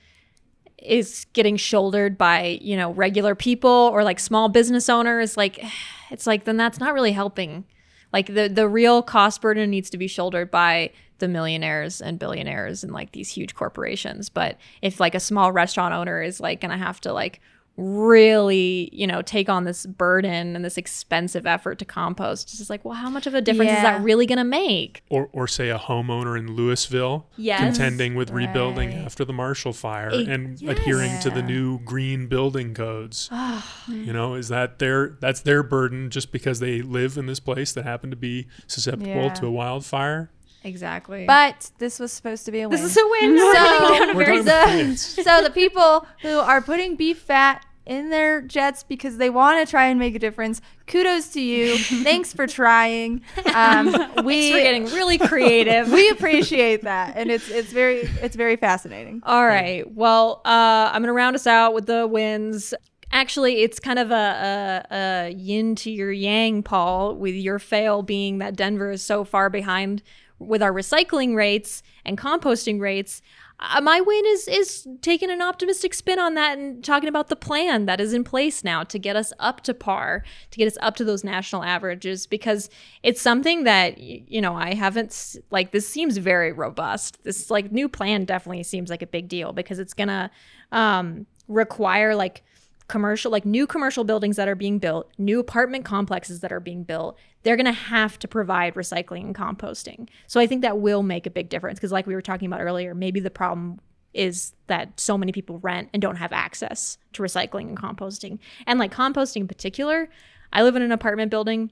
is 0.81 1.25
getting 1.33 1.57
shouldered 1.57 2.17
by, 2.17 2.59
you 2.61 2.75
know, 2.75 2.91
regular 2.91 3.35
people 3.35 3.89
or 3.93 4.03
like 4.03 4.19
small 4.19 4.49
business 4.49 4.89
owners. 4.89 5.37
Like, 5.37 5.63
it's 6.11 6.27
like, 6.27 6.45
then 6.45 6.57
that's 6.57 6.79
not 6.79 6.93
really 6.93 7.11
helping. 7.11 7.65
Like, 8.11 8.27
the, 8.27 8.49
the 8.49 8.67
real 8.67 9.01
cost 9.01 9.41
burden 9.41 9.69
needs 9.69 9.89
to 9.91 9.97
be 9.97 10.07
shouldered 10.07 10.51
by 10.51 10.91
the 11.19 11.29
millionaires 11.29 12.01
and 12.01 12.19
billionaires 12.19 12.83
and 12.83 12.91
like 12.91 13.13
these 13.13 13.29
huge 13.29 13.55
corporations. 13.55 14.27
But 14.27 14.57
if 14.81 14.99
like 14.99 15.15
a 15.15 15.19
small 15.19 15.53
restaurant 15.53 15.93
owner 15.93 16.21
is 16.21 16.41
like 16.41 16.59
to 16.59 16.77
have 16.77 16.99
to 17.01 17.13
like 17.13 17.39
really, 17.81 18.89
you 18.93 19.07
know, 19.07 19.21
take 19.21 19.49
on 19.49 19.63
this 19.63 19.85
burden 19.85 20.55
and 20.55 20.63
this 20.63 20.77
expensive 20.77 21.45
effort 21.45 21.79
to 21.79 21.85
compost, 21.85 22.49
it's 22.49 22.57
just 22.59 22.69
like, 22.69 22.85
well, 22.85 22.93
how 22.95 23.09
much 23.09 23.27
of 23.27 23.33
a 23.33 23.41
difference 23.41 23.71
is 23.71 23.81
that 23.81 24.01
really 24.01 24.25
going 24.25 24.37
to 24.37 24.43
make? 24.43 25.03
or, 25.09 25.29
or 25.33 25.47
say 25.47 25.69
a 25.69 25.77
homeowner 25.79 26.37
in 26.37 26.53
Louisville 26.55 27.27
Yes. 27.37 27.59
contending 27.61 28.15
with 28.15 28.29
rebuilding 28.31 28.89
Right. 28.89 29.05
after 29.05 29.25
the 29.25 29.33
Marshall 29.33 29.73
Fire 29.73 30.09
Eh, 30.13 30.25
and 30.27 30.61
adhering 30.63 31.19
to 31.21 31.29
the 31.29 31.41
new 31.41 31.79
green 31.79 32.27
building 32.27 32.73
codes. 32.73 33.29
Ah. 33.31 33.83
you 33.87 34.13
know, 34.13 34.35
is 34.35 34.47
that 34.49 34.79
their 34.79 35.17
that's 35.19 35.41
their 35.41 35.63
burden 35.63 36.09
just 36.09 36.31
because 36.31 36.59
they 36.59 36.81
live 36.81 37.17
in 37.17 37.25
this 37.25 37.39
place 37.39 37.71
that 37.73 37.83
happened 37.83 38.11
to 38.11 38.17
be 38.17 38.47
susceptible 38.67 39.07
Yeah. 39.07 39.33
to 39.33 39.45
a 39.47 39.51
wildfire? 39.51 40.29
Exactly. 40.63 41.25
But 41.25 41.71
this 41.79 41.99
was 41.99 42.11
supposed 42.11 42.45
to 42.45 42.51
be 42.51 42.61
a 42.61 42.69
win. 42.69 42.79
This 42.79 42.91
is 42.91 42.97
a 42.97 43.07
win. 43.07 43.37
So- 43.37 43.53
So, 43.53 44.13
We're 44.15 44.25
talking 44.25 44.39
about 44.41 44.67
wins. 44.67 45.01
so 45.23 45.41
the 45.41 45.49
people 45.49 46.05
who 46.21 46.37
are 46.39 46.61
putting 46.61 46.95
beef 46.95 47.19
fat 47.19 47.65
in 47.85 48.09
their 48.09 48.41
jets 48.41 48.83
because 48.83 49.17
they 49.17 49.29
want 49.29 49.65
to 49.65 49.69
try 49.69 49.87
and 49.87 49.99
make 49.99 50.15
a 50.15 50.19
difference, 50.19 50.61
kudos 50.87 51.29
to 51.29 51.41
you. 51.41 51.77
Thanks 52.03 52.33
for 52.33 52.47
trying. 52.47 53.21
Um, 53.53 53.87
we 54.23 54.51
Thanks 54.51 54.51
for 54.51 54.61
getting 54.61 54.85
really 54.85 55.17
creative. 55.17 55.91
we 55.91 56.09
appreciate 56.09 56.83
that, 56.83 57.13
and 57.15 57.31
it's 57.31 57.49
it's 57.49 57.71
very 57.71 58.01
it's 58.21 58.35
very 58.35 58.55
fascinating. 58.55 59.21
All 59.25 59.45
right. 59.45 59.91
Well, 59.93 60.41
uh, 60.45 60.91
I'm 60.93 61.01
gonna 61.01 61.13
round 61.13 61.35
us 61.35 61.47
out 61.47 61.73
with 61.73 61.85
the 61.85 62.07
wins. 62.07 62.73
Actually, 63.13 63.61
it's 63.61 63.77
kind 63.77 63.99
of 63.99 64.09
a, 64.09 64.85
a, 64.89 64.95
a 64.95 65.29
yin 65.31 65.75
to 65.75 65.91
your 65.91 66.13
yang, 66.13 66.63
Paul, 66.63 67.15
with 67.15 67.35
your 67.35 67.59
fail 67.59 68.03
being 68.03 68.37
that 68.37 68.55
Denver 68.55 68.91
is 68.91 69.03
so 69.03 69.25
far 69.25 69.49
behind 69.49 70.01
with 70.39 70.63
our 70.63 70.71
recycling 70.71 71.35
rates 71.35 71.83
and 72.05 72.17
composting 72.17 72.79
rates. 72.79 73.21
Uh, 73.61 73.79
my 73.79 74.01
win 74.01 74.25
is 74.25 74.47
is 74.47 74.87
taking 75.01 75.29
an 75.29 75.41
optimistic 75.41 75.93
spin 75.93 76.17
on 76.17 76.33
that 76.33 76.57
and 76.57 76.83
talking 76.83 77.07
about 77.07 77.27
the 77.27 77.35
plan 77.35 77.85
that 77.85 78.01
is 78.01 78.11
in 78.11 78.23
place 78.23 78.63
now 78.63 78.83
to 78.83 78.97
get 78.97 79.15
us 79.15 79.31
up 79.39 79.61
to 79.61 79.73
par, 79.73 80.23
to 80.49 80.57
get 80.57 80.67
us 80.67 80.77
up 80.81 80.95
to 80.95 81.03
those 81.03 81.23
national 81.23 81.63
averages, 81.63 82.25
because 82.25 82.69
it's 83.03 83.21
something 83.21 83.63
that 83.65 83.99
you 83.99 84.41
know 84.41 84.55
I 84.55 84.73
haven't 84.73 85.37
like. 85.51 85.71
This 85.71 85.87
seems 85.87 86.17
very 86.17 86.51
robust. 86.51 87.23
This 87.23 87.51
like 87.51 87.71
new 87.71 87.87
plan 87.87 88.25
definitely 88.25 88.63
seems 88.63 88.89
like 88.89 89.03
a 89.03 89.07
big 89.07 89.27
deal 89.27 89.53
because 89.53 89.77
it's 89.77 89.93
gonna 89.93 90.31
um, 90.71 91.27
require 91.47 92.15
like 92.15 92.43
commercial 92.91 93.31
like 93.31 93.45
new 93.45 93.65
commercial 93.65 94.03
buildings 94.03 94.35
that 94.35 94.49
are 94.49 94.55
being 94.55 94.77
built 94.77 95.09
new 95.17 95.39
apartment 95.39 95.85
complexes 95.85 96.41
that 96.41 96.51
are 96.51 96.59
being 96.59 96.83
built 96.83 97.17
they're 97.43 97.55
going 97.55 97.65
to 97.65 97.71
have 97.71 98.19
to 98.19 98.27
provide 98.27 98.75
recycling 98.75 99.21
and 99.21 99.35
composting. 99.35 100.09
So 100.27 100.41
i 100.41 100.45
think 100.45 100.61
that 100.61 100.79
will 100.79 101.01
make 101.01 101.25
a 101.25 101.29
big 101.29 101.47
difference 101.47 101.79
because 101.79 101.93
like 101.93 102.05
we 102.05 102.13
were 102.13 102.21
talking 102.21 102.47
about 102.47 102.59
earlier 102.59 102.93
maybe 102.93 103.21
the 103.21 103.31
problem 103.31 103.79
is 104.13 104.53
that 104.67 104.99
so 104.99 105.17
many 105.17 105.31
people 105.31 105.57
rent 105.59 105.87
and 105.93 106.01
don't 106.01 106.17
have 106.17 106.33
access 106.33 106.97
to 107.13 107.23
recycling 107.23 107.69
and 107.69 107.77
composting. 107.79 108.39
And 108.67 108.77
like 108.77 108.93
composting 108.93 109.41
in 109.41 109.47
particular 109.47 110.09
i 110.51 110.61
live 110.61 110.75
in 110.75 110.81
an 110.81 110.91
apartment 110.91 111.31
building 111.31 111.71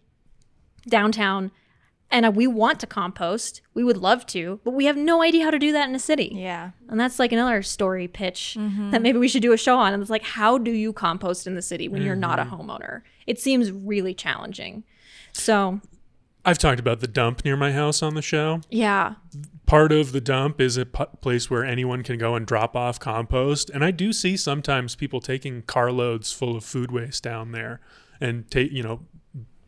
downtown 0.88 1.52
and 2.12 2.36
we 2.36 2.48
want 2.48 2.80
to 2.80 2.88
compost 2.88 3.62
we 3.74 3.84
would 3.84 3.98
love 3.98 4.26
to 4.26 4.60
but 4.64 4.72
we 4.72 4.86
have 4.86 4.98
no 4.98 5.22
idea 5.22 5.44
how 5.44 5.52
to 5.52 5.60
do 5.60 5.72
that 5.72 5.88
in 5.90 5.96
a 5.96 6.00
city 6.00 6.32
Yeah, 6.36 6.72
and 6.90 7.00
that's 7.00 7.20
like 7.20 7.32
another 7.32 7.62
story 7.62 8.08
pitch 8.08 8.56
Mm-hmm. 8.60 8.92
that 8.92 9.02
maybe 9.02 9.20
we 9.20 9.28
should 9.28 9.42
do 9.42 9.54
a 9.54 9.58
show 9.58 9.78
on. 9.78 9.94
And 9.94 10.02
it's 10.02 10.10
like, 10.10 10.24
how 10.24 10.58
do 10.58 10.72
you 10.72 10.92
compost 10.94 11.46
in 11.48 11.56
the 11.56 11.62
city 11.62 11.88
when 11.88 12.02
you're 12.02 12.16
not 12.16 12.40
a 12.40 12.44
Mm-hmm. 12.44 12.56
homeowner? 12.70 13.02
It 13.28 13.40
seems 13.40 13.72
really 13.72 14.14
challenging. 14.14 14.84
So, 15.34 15.82
I've 16.46 16.58
talked 16.58 16.80
about 16.80 17.00
the 17.02 17.08
dump 17.08 17.44
near 17.46 17.56
my 17.58 17.72
house 17.74 18.02
on 18.02 18.16
the 18.16 18.22
show. 18.22 18.62
yeah. 18.70 19.16
Part 19.66 19.92
of 19.92 20.14
the 20.14 20.22
dump 20.22 20.60
is 20.60 20.78
a 20.78 20.86
p- 20.88 21.04
place 21.22 21.48
where 21.52 21.64
anyone 21.64 22.02
can 22.02 22.18
go 22.18 22.34
and 22.34 22.44
drop 22.48 22.76
off 22.76 23.00
compost, 23.00 23.70
and 23.70 23.84
I 23.86 23.92
do 23.92 24.12
see 24.12 24.36
sometimes 24.36 24.96
people 24.96 25.22
taking 25.22 25.62
carloads 25.62 26.32
full 26.32 26.56
of 26.56 26.64
food 26.64 26.92
waste 26.92 27.22
down 27.22 27.52
there 27.52 27.80
and 28.20 28.50
take 28.50 28.72
you 28.72 28.82
know 28.82 29.02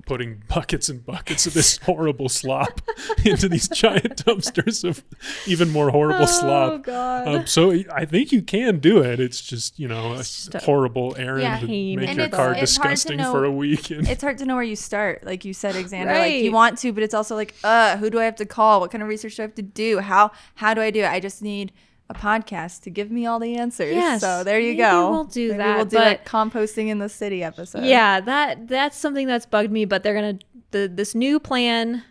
putting 0.06 0.44
buckets 0.48 0.90
and 0.90 1.06
buckets 1.06 1.46
of 1.48 1.54
this 1.54 1.78
horrible 1.80 2.30
slop 2.30 2.82
into 3.26 3.48
these 3.50 3.68
giant 3.68 4.26
dumpsters 4.26 4.84
of 4.88 5.04
even 5.48 5.70
more 5.72 5.90
horrible 5.92 6.24
Oh, 6.24 6.26
slop. 6.26 6.84
God. 6.84 7.28
Um, 7.28 7.48
so 7.48 7.72
I 7.94 8.06
think 8.06 8.32
you 8.32 8.42
can 8.42 8.80
do 8.80 9.02
it. 9.02 9.20
It's 9.20 9.42
just 9.42 9.80
you 9.80 9.88
know 9.88 10.14
a 10.14 10.18
just 10.18 10.56
a 10.56 10.60
horrible 10.60 11.16
errand 11.18 11.42
Yeah. 11.44 11.60
to 11.60 11.68
pain 11.68 12.00
make 12.00 12.10
in 12.10 12.18
your 12.18 12.30
car 12.30 12.54
butt. 12.54 12.64
It's 12.64 12.76
hard 12.78 12.86
to 12.90 12.94
disgusting 12.94 13.18
know- 13.18 13.32
for 13.32 13.46
a 13.46 13.52
week. 13.52 13.90
And 13.92 14.08
it's 14.08 14.22
hard 14.24 14.38
to 14.40 14.46
know 14.46 14.56
where 14.56 14.64
you 14.64 14.76
start. 14.76 15.24
Like 15.26 15.46
you 15.46 15.54
said, 15.54 15.76
Alexander, 15.76 16.14
like 16.14 16.34
you 16.36 16.52
want 16.52 16.78
to, 16.80 16.92
but 16.94 17.04
it's 17.04 17.14
also 17.14 17.36
like, 17.36 17.56
uh, 17.64 17.98
who 17.98 18.10
do 18.10 18.20
I 18.20 18.26
have 18.26 18.36
to 18.38 18.46
call? 18.46 18.80
What 18.82 18.92
kind 18.92 19.02
of 19.02 19.08
research 19.10 19.36
do 19.36 19.44
I 19.44 19.46
have 19.46 19.56
to 19.56 19.62
do? 19.62 20.00
How 20.00 20.32
how 20.56 20.74
do 20.74 20.82
I 20.82 20.92
do 20.92 21.02
it? 21.02 21.08
I 21.10 21.20
just 21.20 21.42
need 21.42 21.72
a 22.12 22.20
podcast 22.20 22.82
to 22.82 22.90
give 22.90 23.10
me 23.12 23.26
all 23.26 23.40
the 23.40 23.56
answers. 23.56 23.94
Yes, 23.96 24.22
So 24.22 24.44
there 24.44 24.60
you 24.60 24.76
go. 24.76 25.10
we'll 25.12 25.24
do 25.24 25.50
Maybe 25.50 25.58
that, 25.58 25.76
We'll 25.78 25.86
do 25.86 25.98
but- 25.98 26.26
composting 26.26 26.88
in 26.88 27.00
the 27.00 27.10
city 27.10 27.44
episode. 27.44 27.84
Yeah, 27.86 28.20
that 28.22 28.68
that's 28.68 28.98
something 28.98 29.28
that's 29.28 29.46
bugged 29.46 29.72
me. 29.72 29.86
But 29.86 30.04
they're 30.04 30.14
gonna 30.14 30.40
the 30.72 30.92
this 30.94 31.16
new 31.16 31.40
plan 31.40 32.04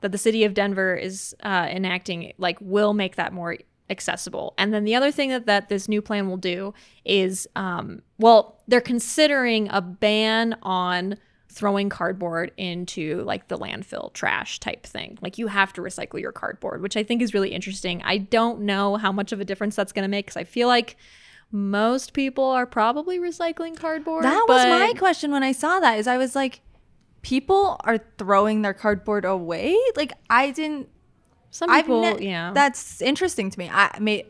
that 0.00 0.12
the 0.12 0.18
city 0.18 0.44
of 0.44 0.54
Denver 0.54 0.94
is 0.94 1.34
uh, 1.42 1.66
enacting 1.70 2.32
like 2.38 2.56
will 2.60 2.94
make 2.94 3.16
that 3.16 3.32
more 3.32 3.56
accessible. 3.90 4.54
And 4.58 4.72
then 4.72 4.84
the 4.84 4.94
other 4.94 5.10
thing 5.10 5.30
that 5.30 5.46
that 5.46 5.68
this 5.68 5.88
new 5.88 6.02
plan 6.02 6.28
will 6.28 6.36
do 6.36 6.74
is, 7.04 7.48
um, 7.56 8.02
well, 8.18 8.60
they're 8.68 8.80
considering 8.82 9.68
a 9.70 9.80
ban 9.80 10.56
on 10.62 11.16
throwing 11.48 11.88
cardboard 11.88 12.52
into 12.56 13.22
like 13.22 13.48
the 13.48 13.56
landfill 13.56 14.12
trash 14.12 14.60
type 14.60 14.84
thing. 14.84 15.18
Like 15.22 15.38
you 15.38 15.46
have 15.46 15.72
to 15.74 15.80
recycle 15.80 16.20
your 16.20 16.32
cardboard, 16.32 16.82
which 16.82 16.96
I 16.96 17.02
think 17.02 17.22
is 17.22 17.32
really 17.32 17.50
interesting. 17.50 18.02
I 18.04 18.18
don't 18.18 18.60
know 18.60 18.96
how 18.96 19.12
much 19.12 19.32
of 19.32 19.40
a 19.40 19.44
difference 19.44 19.74
that's 19.74 19.92
going 19.92 20.02
to 20.02 20.08
make 20.08 20.26
because 20.26 20.36
I 20.36 20.44
feel 20.44 20.68
like 20.68 20.96
most 21.50 22.12
people 22.12 22.44
are 22.44 22.66
probably 22.66 23.18
recycling 23.18 23.76
cardboard. 23.76 24.24
That 24.24 24.44
was 24.46 24.64
my 24.66 24.92
question 24.98 25.30
when 25.30 25.42
I 25.42 25.52
saw 25.52 25.80
that. 25.80 25.98
Is 25.98 26.06
I 26.06 26.18
was 26.18 26.36
like, 26.36 26.60
people 27.22 27.80
are 27.80 27.98
throwing 28.18 28.62
their 28.62 28.74
cardboard 28.74 29.24
away. 29.24 29.76
Like 29.96 30.12
I 30.28 30.50
didn't. 30.50 30.88
Some 31.50 31.70
people, 31.70 32.02
ne- 32.02 32.28
yeah. 32.28 32.52
That's 32.52 33.00
interesting 33.00 33.50
to 33.50 33.58
me. 33.58 33.70
I 33.72 33.98
may, 33.98 34.26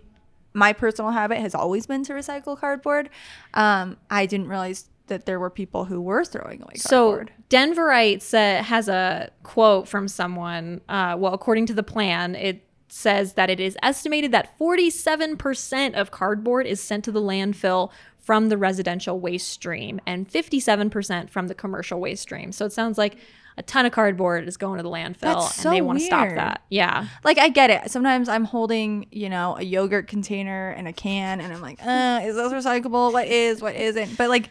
my 0.55 0.73
personal 0.73 1.11
habit 1.11 1.39
has 1.39 1.53
always 1.53 1.85
been 1.85 2.05
to 2.05 2.13
recycle 2.13 2.57
cardboard. 2.57 3.11
Um, 3.55 3.97
I 4.09 4.27
didn't 4.27 4.47
realize 4.47 4.89
that 5.09 5.27
there 5.27 5.41
were 5.41 5.51
people 5.51 5.85
who 5.85 6.01
were 6.01 6.25
throwing 6.25 6.63
away 6.63 6.75
so 6.77 7.11
cardboard. 7.11 7.33
Denverite 7.51 8.23
sa- 8.23 8.63
has 8.63 8.89
a 8.89 9.31
quote 9.43 9.89
from 9.89 10.09
someone. 10.09 10.81
Uh, 10.89 11.17
well, 11.19 11.35
according 11.35 11.67
to 11.67 11.75
the 11.75 11.83
plan, 11.83 12.35
it 12.35 12.65
says 12.89 13.35
that 13.35 13.51
it 13.51 13.61
is 13.61 13.77
estimated 13.83 14.33
that 14.33 14.59
47% 14.59 15.95
of 15.95 16.11
cardboard 16.11 16.67
is 16.67 16.81
sent 16.81 17.05
to 17.05 17.13
the 17.13 17.21
landfill 17.21 17.91
from 18.19 18.49
the 18.49 18.59
residential 18.59 19.19
waste 19.21 19.49
stream 19.49 20.01
and 20.07 20.29
57% 20.29 21.31
from 21.31 21.49
the 21.49 21.55
commercial 21.55 22.01
waste 22.01 22.23
stream. 22.23 22.53
So 22.53 22.67
it 22.67 22.73
sounds 22.73 22.99
like 22.99 23.17
a 23.57 23.63
ton 23.63 23.87
of 23.87 23.93
cardboard 23.93 24.47
is 24.47 24.57
going 24.57 24.77
to 24.77 24.83
the 24.83 24.89
landfill 24.91 25.21
That's 25.21 25.65
and 25.65 25.75
they 25.75 25.81
want 25.81 25.99
to 25.99 26.05
stop 26.05 26.29
that. 26.29 26.63
Yeah. 26.69 27.09
Like 27.25 27.39
I 27.39 27.49
get 27.49 27.71
it. 27.71 27.91
Sometimes 27.91 28.29
I'm 28.29 28.45
holding, 28.45 29.07
you 29.11 29.29
know, 29.29 29.57
a 29.59 29.63
yogurt 29.63 30.07
container 30.07 30.71
and 30.71 30.87
a 30.87 30.93
can, 30.93 31.41
and 31.41 31.53
I'm 31.53 31.61
like, 31.61 31.81
uh, 31.85 32.21
is 32.23 32.37
this 32.37 32.53
recyclable? 32.53 33.13
What 33.13 33.27
is? 33.27 33.61
What 33.61 33.75
isn't? 33.75 34.17
But 34.17 34.29
like, 34.29 34.51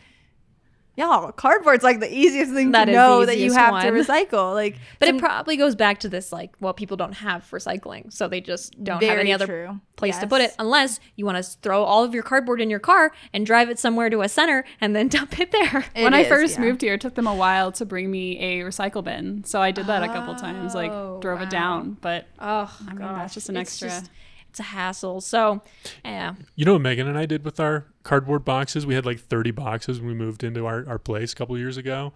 y'all, 0.98 1.32
cardboard's 1.32 1.84
like 1.84 2.00
the 2.00 2.14
easiest 2.14 2.52
thing 2.52 2.72
That 2.72 2.86
to 2.86 2.92
know 2.92 3.26
that 3.26 3.38
you 3.38 3.46
easiest 3.46 3.58
have 3.60 3.82
to 3.84 3.92
recycle. 3.92 4.54
Like, 4.54 4.78
But 5.00 5.08
some- 5.08 5.16
it 5.16 5.20
probably 5.20 5.56
goes 5.56 5.76
back 5.76 6.00
to 6.02 6.10
this 6.10 6.32
like, 6.34 6.54
well, 6.60 6.74
people 6.74 6.98
don't 6.98 7.14
have 7.14 7.48
recycling, 7.52 8.12
so 8.12 8.28
they 8.28 8.42
just 8.42 8.84
don't 8.84 9.02
have 9.04 9.20
any 9.20 9.32
other 9.32 9.46
true. 9.46 9.80
place 9.96 10.18
to 10.18 10.28
put 10.28 10.42
it 10.42 10.54
unless 10.60 11.00
you 11.16 11.26
want 11.26 11.38
to 11.44 11.44
throw 11.62 11.84
all 11.84 12.04
of 12.04 12.14
your 12.14 12.24
cardboard 12.24 12.60
in 12.60 12.70
your 12.70 12.80
car 12.80 13.12
and 13.32 13.46
drive 13.46 13.70
it 13.70 13.80
somewhere 13.80 14.10
to 14.10 14.22
a 14.22 14.28
center 14.30 14.66
and 14.82 14.96
then 14.96 15.08
dump 15.18 15.40
it 15.40 15.52
there. 15.52 15.86
It 15.96 16.04
when 16.04 16.14
I 16.14 16.24
first 16.24 16.56
yeah. 16.56 16.62
moved 16.66 16.82
here, 16.82 16.96
it 16.96 17.02
took 17.02 17.16
them 17.16 17.28
a 17.28 17.36
while 17.36 17.72
to 17.74 17.86
bring 17.86 18.10
me 18.12 18.40
a 18.40 18.64
recycle 18.64 19.04
bin. 19.04 19.44
So 19.44 19.62
I 19.62 19.72
did 19.72 19.86
that 19.88 20.04
a 20.04 20.08
couple 20.08 20.34
times, 20.36 20.74
like 20.74 20.92
Oh, 20.92 21.20
drove 21.22 21.40
wow. 21.40 21.46
it 21.46 21.50
down. 21.50 21.98
But 22.02 22.26
Oh, 22.40 22.76
I 22.88 22.94
mean, 22.94 23.00
that's 23.00 23.34
just 23.36 23.50
an 23.50 23.58
it's 23.58 23.82
extra. 23.84 24.10
It's 24.58 24.68
a 24.68 24.72
hassle. 24.72 25.22
So, 25.22 25.62
yeah. 26.04 26.34
You 26.56 26.66
know 26.66 26.74
what 26.74 26.82
Megan 26.82 27.08
and 27.08 27.18
I 27.18 27.28
did 27.28 27.46
with 27.46 27.60
our 27.60 27.86
cardboard 28.02 28.44
boxes? 28.44 28.86
We 28.88 28.96
had 28.96 29.06
like 29.06 29.20
30 29.20 29.52
boxes 29.52 30.00
when 30.00 30.08
we 30.08 30.16
moved 30.16 30.44
into 30.44 30.66
our, 30.66 30.84
our 30.88 30.98
place 30.98 31.34
a 31.34 31.36
couple 31.36 31.58
years 31.58 31.78
ago. 31.78 32.14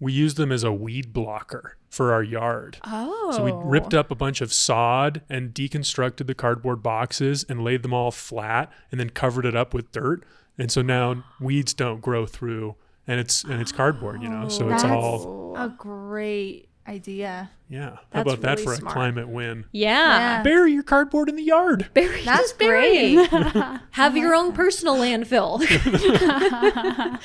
We 0.00 0.12
used 0.12 0.36
them 0.36 0.50
as 0.50 0.64
a 0.64 0.72
weed 0.72 1.12
blocker 1.12 1.76
for 1.88 2.12
our 2.12 2.22
yard. 2.22 2.78
Oh. 2.84 3.32
So 3.36 3.44
we 3.44 3.52
oh. 3.52 3.62
ripped 3.62 3.94
up 3.94 4.10
a 4.10 4.16
bunch 4.16 4.40
of 4.40 4.52
sod 4.52 5.22
and 5.30 5.54
deconstructed 5.54 6.26
the 6.26 6.34
cardboard 6.34 6.82
boxes 6.82 7.46
and 7.48 7.62
laid 7.62 7.84
them 7.84 7.94
all 7.94 8.10
flat 8.10 8.72
and 8.90 8.98
then 8.98 9.10
covered 9.10 9.46
it 9.46 9.54
up 9.54 9.72
with 9.72 9.92
dirt. 9.92 10.24
And 10.58 10.72
so 10.72 10.82
now 10.82 11.22
weeds 11.40 11.74
don't 11.74 12.00
grow 12.00 12.26
through 12.26 12.74
and 13.06 13.20
it's 13.20 13.44
and 13.44 13.60
it's 13.60 13.70
cardboard, 13.70 14.22
you 14.22 14.28
know. 14.28 14.48
So 14.48 14.68
it's 14.70 14.82
all 14.82 15.54
a 15.56 15.68
great 15.68 16.68
idea. 16.86 17.50
yeah. 17.68 17.90
How 17.90 17.98
That's 18.22 18.22
about 18.34 18.40
that 18.42 18.50
really 18.58 18.64
for 18.64 18.72
a 18.72 18.76
smart. 18.76 18.94
climate 18.94 19.28
win? 19.28 19.64
Yeah. 19.72 19.88
Yeah. 20.18 20.42
Bury 20.42 20.72
your 20.72 20.82
cardboard 20.82 21.28
in 21.28 21.36
the 21.36 21.42
yard. 21.42 21.88
Bury, 21.94 22.22
That's 22.24 22.40
just 22.42 22.58
bury 22.58 22.86
it. 23.16 23.30
great. 23.30 23.80
Have 23.92 24.16
your 24.16 24.34
own 24.34 24.52
personal 24.52 24.96
landfill. 24.96 25.60
My- 25.60 27.18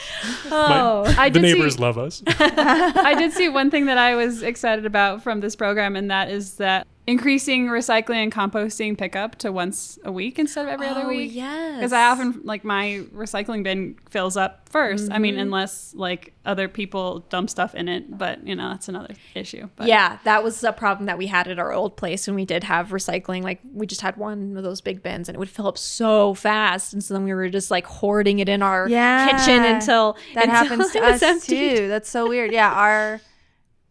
oh. 0.52 1.16
I 1.18 1.30
the 1.30 1.40
did 1.40 1.48
see- 1.52 1.54
neighbors 1.54 1.80
love 1.80 1.98
us. 1.98 2.24
I 2.28 3.16
did 3.18 3.34
see 3.34 3.50
one 3.50 3.70
thing 3.72 3.86
that 3.88 3.98
I 3.98 4.16
was 4.16 4.44
excited 4.44 4.86
about 4.86 5.24
from 5.24 5.40
this 5.42 5.56
program, 5.56 5.96
and 5.96 6.10
that 6.12 6.30
is 6.30 6.56
that 6.56 6.88
increasing 7.10 7.68
recycling 7.68 8.24
and 8.24 8.32
composting 8.32 8.98
pickup 8.98 9.36
to 9.40 9.52
once 9.52 9.98
a 10.06 10.12
week 10.12 10.38
instead 10.40 10.66
of 10.66 10.72
every 10.72 10.88
other 10.88 11.04
Oh, 11.06 11.08
week. 11.10 11.32
yes. 11.34 11.76
Because 11.78 11.94
I 11.94 12.04
often 12.10 12.42
like 12.44 12.64
my 12.64 13.04
recycling 13.14 13.64
bin 13.64 13.96
fills 14.10 14.38
up 14.38 14.70
1st 14.70 15.10
I 15.12 15.18
mean, 15.18 15.34
Mm-hmm. 15.34 15.42
unless 15.42 15.94
like 15.96 16.34
other 16.46 16.68
people 16.68 17.22
dump 17.30 17.50
stuff 17.50 17.74
in 17.74 17.88
it, 17.90 18.16
but 18.18 18.46
you 18.46 18.56
know 18.56 18.70
that's 18.70 18.88
another 18.88 19.16
issue. 19.36 19.68
But 19.76 19.88
Yeah, 19.88 20.20
that 20.26 20.44
was 20.44 20.64
a 20.64 20.72
problem 20.72 21.08
that 21.08 21.18
we 21.18 21.26
had 21.28 21.48
at 21.48 21.58
our 21.58 21.74
old 21.74 21.98
place 21.98 22.28
when 22.28 22.36
we 22.36 22.46
did 22.46 22.64
have 22.64 22.90
recycling. 22.90 23.42
Like 23.44 23.60
we 23.74 23.88
just 23.88 24.02
had 24.02 24.16
one 24.18 24.56
of 24.56 24.64
those 24.64 24.80
big 24.82 25.02
bins 25.02 25.28
and 25.28 25.36
it 25.36 25.40
would 25.40 25.50
fill 25.50 25.68
up 25.68 25.78
so 25.78 26.34
fast. 26.36 26.94
And 26.94 27.04
so 27.04 27.14
then 27.16 27.24
we 27.24 27.34
were 27.34 27.50
just 27.50 27.72
like 27.72 27.86
hoarding 27.88 28.40
it 28.40 28.48
in 28.50 28.62
our 28.62 28.88
Yeah. 28.88 29.30
kitchen 29.40 29.64
until 29.66 30.18
That 30.36 30.44
until 30.46 30.56
happens 30.64 30.92
to 30.94 31.00
us 31.04 31.22
emptied. 31.24 31.78
too. 31.78 31.88
That's 31.88 32.10
so 32.10 32.28
weird. 32.30 32.52
Yeah, 32.52 32.72
our 32.72 33.22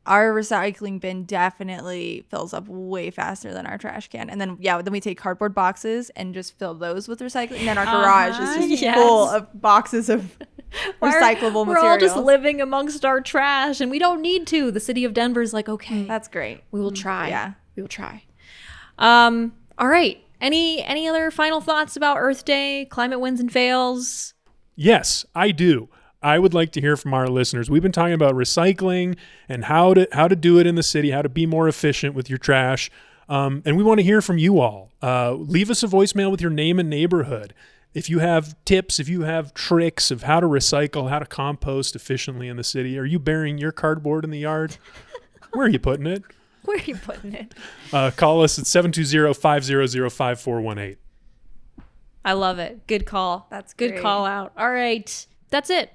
our 0.09 0.33
recycling 0.33 0.99
bin 1.01 1.25
definitely 1.25 2.25
fills 2.31 2.53
up 2.53 2.67
way 2.67 3.11
faster 3.11 3.53
than 3.53 3.67
our 3.67 3.79
trash 3.79 4.09
can. 4.09 4.29
And 4.31 4.41
then 4.41 4.57
yeah, 4.59 4.83
then 4.83 4.93
we 4.93 5.01
take 5.01 5.19
cardboard 5.19 5.55
boxes 5.55 6.11
and 6.17 6.35
just 6.35 6.59
fill 6.59 6.75
those 6.75 7.07
with 7.07 7.21
recycling. 7.21 7.59
And 7.61 7.69
then 7.69 7.79
our 7.79 7.85
garage 7.85 8.39
is 8.41 8.69
just 8.71 8.83
Yes. 8.83 8.97
full 8.97 9.29
of 9.29 9.47
boxes 9.61 10.09
of 10.09 10.37
We're- 11.01 11.13
recyclable 11.15 11.67
We're 11.67 11.79
all 11.79 11.99
just 11.99 12.17
living 12.17 12.61
amongst 12.61 13.05
our 13.05 13.21
trash 13.21 13.81
and 13.81 13.91
we 13.91 13.99
don't 13.99 14.21
need 14.23 14.47
to. 14.49 14.71
The 14.71 14.81
city 14.81 15.05
of 15.05 15.15
Denver's 15.15 15.53
like, 15.53 15.69
okay, 15.69 16.05
That's 16.05 16.27
great. 16.29 16.63
we 16.71 16.81
will 16.81 16.91
try. 16.91 17.27
Mm, 17.27 17.31
yeah. 17.31 17.53
We 17.77 17.83
will 17.83 17.89
try. 17.89 18.25
Um, 18.99 19.53
all 19.79 19.89
right. 19.89 20.25
Any 20.41 20.83
any 20.85 21.09
other 21.09 21.31
final 21.31 21.61
thoughts 21.61 21.97
about 21.97 22.17
Earth 22.19 22.45
Day, 22.45 22.85
climate 22.87 23.21
wins 23.21 23.41
and 23.41 23.51
fails? 23.53 24.35
Yes, 24.77 25.25
I 25.35 25.51
do. 25.51 25.89
I 26.23 26.39
would 26.39 26.55
like 26.55 26.73
to 26.73 26.81
hear 26.81 26.97
from 26.97 27.15
our 27.15 27.29
listeners. 27.29 27.71
We've 27.71 27.83
been 27.83 27.93
talking 27.93 28.15
about 28.15 28.35
recycling 28.35 29.17
and 29.49 29.67
how 29.67 29.95
to 29.95 30.09
how 30.13 30.27
to 30.29 30.37
do 30.37 30.59
it 30.59 30.67
in 30.67 30.75
the 30.75 30.83
city, 30.83 31.11
how 31.11 31.23
to 31.23 31.29
be 31.29 31.47
more 31.47 31.69
efficient 31.69 32.15
with 32.15 32.29
your 32.29 32.39
trash, 32.39 32.91
um, 33.29 33.63
and 33.65 33.77
we 33.77 33.85
want 33.85 34.01
to 34.01 34.05
hear 34.05 34.21
from 34.21 34.39
you 34.39 34.59
all. 34.59 34.91
Uh, 35.03 35.33
leave 35.33 35.71
us 35.71 35.83
a 35.83 35.87
voicemail 35.87 36.31
with 36.31 36.41
your 36.41 36.51
name 36.51 36.79
and 36.79 36.91
neighborhood. 36.91 37.55
If 37.95 38.11
you 38.11 38.19
have 38.19 38.55
tips, 38.65 39.01
if 39.01 39.09
you 39.09 39.23
have 39.23 39.55
tricks 39.55 40.11
of 40.11 40.25
how 40.25 40.41
to 40.41 40.47
recycle, 40.47 41.09
how 41.09 41.21
to 41.21 41.27
compost 41.27 41.97
efficiently 41.97 42.49
in 42.49 42.57
the 42.57 42.65
city, 42.65 42.99
are 42.99 43.05
you 43.05 43.19
burying 43.19 43.59
your 43.59 43.73
cardboard 43.73 44.25
in 44.25 44.31
the 44.31 44.41
yard? 44.41 44.77
Where 45.53 45.67
are 45.67 45.71
you 45.71 45.79
putting 45.79 46.07
it? 46.07 46.23
Where 46.65 46.77
are 46.77 46.83
you 46.83 46.97
putting 46.97 47.35
it? 47.35 47.55
Uh, 47.93 48.11
call 48.11 48.43
us 48.43 48.59
at 48.59 48.65
720-500-5418. 48.67 50.97
I 52.25 52.33
love 52.35 52.59
it. 52.59 52.87
Good 52.87 53.07
call. 53.07 53.47
That's 53.51 53.73
good 53.73 53.93
great. 53.93 54.03
call 54.03 54.27
out. 54.27 54.53
All 54.57 54.71
right. 54.71 55.27
That's 55.51 55.71
it. 55.71 55.91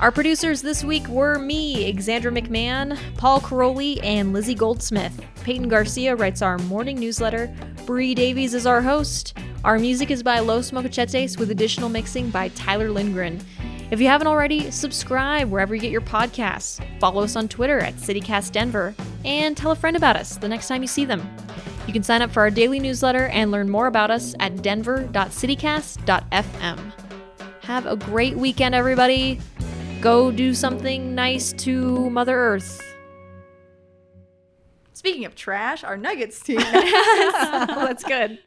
Our 0.00 0.10
producers 0.12 0.60
this 0.60 0.84
week 0.84 1.08
were 1.08 1.38
me, 1.38 1.90
Xandra 1.94 2.36
McMahon, 2.36 2.98
Paul 3.16 3.40
Karolyi, 3.40 3.98
and 4.02 4.34
Lizzie 4.34 4.54
Goldsmith. 4.54 5.18
Peyton 5.44 5.68
Garcia 5.68 6.14
writes 6.14 6.42
our 6.42 6.58
morning 6.58 6.98
newsletter. 6.98 7.54
Bree 7.86 8.14
Davies 8.14 8.52
is 8.54 8.66
our 8.66 8.82
host. 8.82 9.38
Our 9.64 9.78
music 9.78 10.10
is 10.10 10.22
by 10.22 10.40
Los 10.40 10.72
Mocochetes 10.72 11.38
with 11.38 11.50
additional 11.50 11.88
mixing 11.88 12.28
by 12.28 12.48
Tyler 12.50 12.90
Lindgren. 12.90 13.40
If 13.90 14.00
you 14.00 14.08
haven't 14.08 14.26
already, 14.26 14.70
subscribe 14.70 15.50
wherever 15.50 15.74
you 15.74 15.80
get 15.80 15.90
your 15.90 16.02
podcasts. 16.02 16.84
Follow 17.00 17.22
us 17.22 17.36
on 17.36 17.48
Twitter 17.48 17.78
at 17.78 17.94
CityCast 17.94 18.52
Denver 18.52 18.94
and 19.24 19.56
tell 19.56 19.70
a 19.70 19.76
friend 19.76 19.96
about 19.96 20.16
us 20.16 20.36
the 20.36 20.48
next 20.48 20.68
time 20.68 20.82
you 20.82 20.88
see 20.88 21.06
them. 21.06 21.26
You 21.86 21.92
can 21.92 22.02
sign 22.02 22.20
up 22.20 22.30
for 22.30 22.40
our 22.40 22.50
daily 22.50 22.80
newsletter 22.80 23.28
and 23.28 23.50
learn 23.50 23.70
more 23.70 23.86
about 23.86 24.10
us 24.10 24.34
at 24.40 24.62
denver.citycast.fm. 24.62 27.03
Have 27.64 27.86
a 27.86 27.96
great 27.96 28.36
weekend, 28.36 28.74
everybody. 28.74 29.40
Go 30.02 30.30
do 30.30 30.52
something 30.52 31.14
nice 31.14 31.54
to 31.54 32.10
Mother 32.10 32.38
Earth. 32.38 32.78
Speaking 34.92 35.24
of 35.24 35.34
trash, 35.34 35.82
our 35.82 35.96
Nuggets 35.96 36.40
team 36.42 36.58
That's 36.72 38.04
good. 38.04 38.38